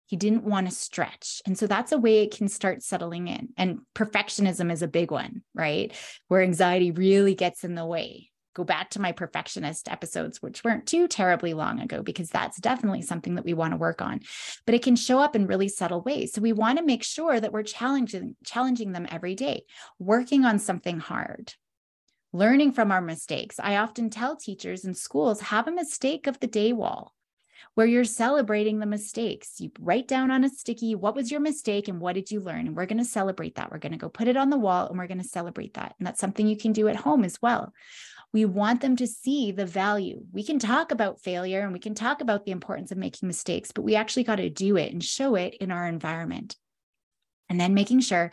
He 0.06 0.16
didn't 0.16 0.44
want 0.44 0.68
to 0.68 0.74
stretch. 0.74 1.42
And 1.46 1.58
so 1.58 1.66
that's 1.66 1.90
a 1.90 1.98
way 1.98 2.22
it 2.22 2.36
can 2.36 2.48
start 2.48 2.82
settling 2.82 3.26
in. 3.26 3.48
And 3.56 3.80
perfectionism 3.94 4.70
is 4.70 4.82
a 4.82 4.88
big 4.88 5.10
one, 5.10 5.42
right? 5.52 5.92
Where 6.28 6.42
anxiety 6.42 6.92
really 6.92 7.34
gets 7.34 7.64
in 7.64 7.74
the 7.74 7.84
way 7.84 8.30
go 8.56 8.64
back 8.64 8.90
to 8.90 9.00
my 9.00 9.12
perfectionist 9.12 9.88
episodes, 9.88 10.40
which 10.40 10.64
weren't 10.64 10.86
too 10.86 11.06
terribly 11.06 11.52
long 11.52 11.78
ago, 11.80 12.02
because 12.02 12.30
that's 12.30 12.58
definitely 12.58 13.02
something 13.02 13.34
that 13.34 13.44
we 13.44 13.52
want 13.52 13.72
to 13.72 13.76
work 13.76 14.00
on. 14.00 14.20
But 14.64 14.74
it 14.74 14.82
can 14.82 14.96
show 14.96 15.18
up 15.18 15.36
in 15.36 15.46
really 15.46 15.68
subtle 15.68 16.00
ways. 16.00 16.32
So 16.32 16.40
we 16.40 16.54
want 16.54 16.78
to 16.78 16.84
make 16.84 17.04
sure 17.04 17.38
that 17.38 17.52
we're 17.52 17.62
challenging, 17.62 18.34
challenging 18.44 18.92
them 18.92 19.06
every 19.10 19.34
day, 19.34 19.64
working 19.98 20.46
on 20.46 20.58
something 20.58 20.98
hard. 20.98 21.52
Learning 22.32 22.72
from 22.72 22.90
our 22.90 23.00
mistakes. 23.00 23.60
I 23.62 23.76
often 23.76 24.10
tell 24.10 24.36
teachers 24.36 24.84
in 24.84 24.94
schools 24.94 25.40
have 25.40 25.68
a 25.68 25.72
mistake 25.72 26.26
of 26.26 26.40
the 26.40 26.46
day 26.46 26.72
wall 26.72 27.14
where 27.74 27.86
you're 27.86 28.04
celebrating 28.04 28.78
the 28.78 28.86
mistakes. 28.86 29.60
You 29.60 29.70
write 29.78 30.08
down 30.08 30.30
on 30.30 30.44
a 30.44 30.48
sticky, 30.48 30.94
what 30.94 31.14
was 31.14 31.30
your 31.30 31.40
mistake 31.40 31.88
and 31.88 32.00
what 32.00 32.14
did 32.14 32.30
you 32.30 32.40
learn? 32.40 32.66
And 32.66 32.74
we're 32.76 32.86
going 32.86 32.98
to 32.98 33.04
celebrate 33.04 33.56
that. 33.56 33.70
We're 33.70 33.78
going 33.78 33.92
to 33.92 33.98
go 33.98 34.08
put 34.08 34.28
it 34.28 34.36
on 34.36 34.50
the 34.50 34.58
wall 34.58 34.88
and 34.88 34.98
we're 34.98 35.06
going 35.06 35.22
to 35.22 35.28
celebrate 35.28 35.74
that. 35.74 35.94
And 35.98 36.06
that's 36.06 36.20
something 36.20 36.46
you 36.46 36.56
can 36.56 36.72
do 36.72 36.88
at 36.88 36.96
home 36.96 37.24
as 37.24 37.40
well. 37.42 37.72
We 38.32 38.44
want 38.44 38.80
them 38.80 38.96
to 38.96 39.06
see 39.06 39.52
the 39.52 39.66
value. 39.66 40.24
We 40.32 40.42
can 40.42 40.58
talk 40.58 40.90
about 40.90 41.20
failure 41.20 41.60
and 41.60 41.72
we 41.72 41.78
can 41.78 41.94
talk 41.94 42.20
about 42.20 42.44
the 42.44 42.50
importance 42.50 42.90
of 42.92 42.98
making 42.98 43.26
mistakes, 43.26 43.72
but 43.72 43.82
we 43.82 43.94
actually 43.94 44.24
got 44.24 44.36
to 44.36 44.50
do 44.50 44.76
it 44.76 44.92
and 44.92 45.02
show 45.02 45.34
it 45.36 45.54
in 45.54 45.70
our 45.70 45.86
environment. 45.86 46.56
And 47.48 47.60
then 47.60 47.74
making 47.74 48.00
sure 48.00 48.32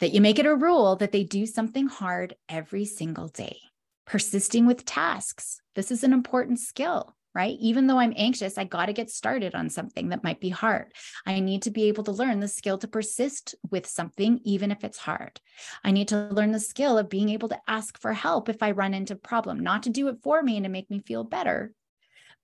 that 0.00 0.12
you 0.12 0.20
make 0.20 0.38
it 0.38 0.46
a 0.46 0.54
rule 0.54 0.96
that 0.96 1.12
they 1.12 1.22
do 1.22 1.46
something 1.46 1.86
hard 1.86 2.34
every 2.48 2.86
single 2.86 3.28
day. 3.28 3.58
Persisting 4.06 4.66
with 4.66 4.84
tasks. 4.84 5.60
This 5.74 5.90
is 5.90 6.02
an 6.02 6.12
important 6.12 6.58
skill 6.58 7.14
right? 7.34 7.56
Even 7.60 7.86
though 7.86 7.98
I'm 7.98 8.14
anxious, 8.16 8.56
I 8.56 8.64
got 8.64 8.86
to 8.86 8.92
get 8.92 9.10
started 9.10 9.54
on 9.54 9.68
something 9.68 10.10
that 10.10 10.22
might 10.22 10.40
be 10.40 10.50
hard. 10.50 10.92
I 11.26 11.40
need 11.40 11.62
to 11.62 11.70
be 11.70 11.84
able 11.84 12.04
to 12.04 12.12
learn 12.12 12.40
the 12.40 12.48
skill 12.48 12.78
to 12.78 12.88
persist 12.88 13.54
with 13.70 13.86
something, 13.86 14.40
even 14.44 14.70
if 14.70 14.84
it's 14.84 14.98
hard. 14.98 15.40
I 15.82 15.90
need 15.90 16.08
to 16.08 16.28
learn 16.30 16.52
the 16.52 16.60
skill 16.60 16.96
of 16.96 17.08
being 17.08 17.30
able 17.30 17.48
to 17.48 17.60
ask 17.66 18.00
for 18.00 18.12
help 18.12 18.48
if 18.48 18.62
I 18.62 18.70
run 18.70 18.94
into 18.94 19.14
a 19.14 19.16
problem, 19.16 19.60
not 19.60 19.82
to 19.84 19.90
do 19.90 20.08
it 20.08 20.18
for 20.22 20.42
me 20.42 20.56
and 20.56 20.64
to 20.64 20.70
make 20.70 20.90
me 20.90 21.00
feel 21.00 21.24
better, 21.24 21.72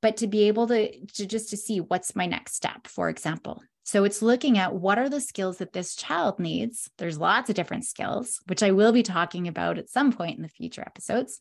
but 0.02 0.16
to 0.18 0.26
be 0.26 0.48
able 0.48 0.66
to, 0.68 1.06
to 1.06 1.26
just 1.26 1.50
to 1.50 1.56
see 1.56 1.80
what's 1.80 2.16
my 2.16 2.26
next 2.26 2.54
step, 2.54 2.86
for 2.86 3.08
example. 3.08 3.62
So 3.84 4.04
it's 4.04 4.22
looking 4.22 4.58
at 4.58 4.74
what 4.74 4.98
are 4.98 5.08
the 5.08 5.20
skills 5.20 5.58
that 5.58 5.72
this 5.72 5.96
child 5.96 6.38
needs. 6.38 6.90
There's 6.98 7.18
lots 7.18 7.50
of 7.50 7.56
different 7.56 7.84
skills, 7.84 8.40
which 8.46 8.62
I 8.62 8.70
will 8.70 8.92
be 8.92 9.02
talking 9.02 9.48
about 9.48 9.78
at 9.78 9.88
some 9.88 10.12
point 10.12 10.36
in 10.36 10.42
the 10.42 10.48
future 10.48 10.82
episodes. 10.82 11.40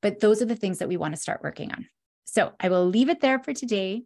But 0.00 0.20
those 0.20 0.40
are 0.40 0.46
the 0.46 0.56
things 0.56 0.78
that 0.78 0.88
we 0.88 0.96
want 0.96 1.14
to 1.14 1.20
start 1.20 1.42
working 1.42 1.72
on. 1.72 1.86
So 2.24 2.52
I 2.58 2.68
will 2.68 2.86
leave 2.86 3.08
it 3.08 3.20
there 3.20 3.38
for 3.38 3.52
today. 3.52 4.04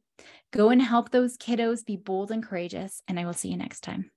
Go 0.53 0.71
and 0.71 0.83
help 0.83 1.11
those 1.11 1.37
kiddos 1.37 1.85
be 1.85 1.97
bold 1.97 2.31
and 2.31 2.43
courageous, 2.43 3.03
and 3.07 3.19
I 3.21 3.25
will 3.25 3.33
see 3.35 3.49
you 3.49 3.57
next 3.57 3.81
time. 3.81 4.11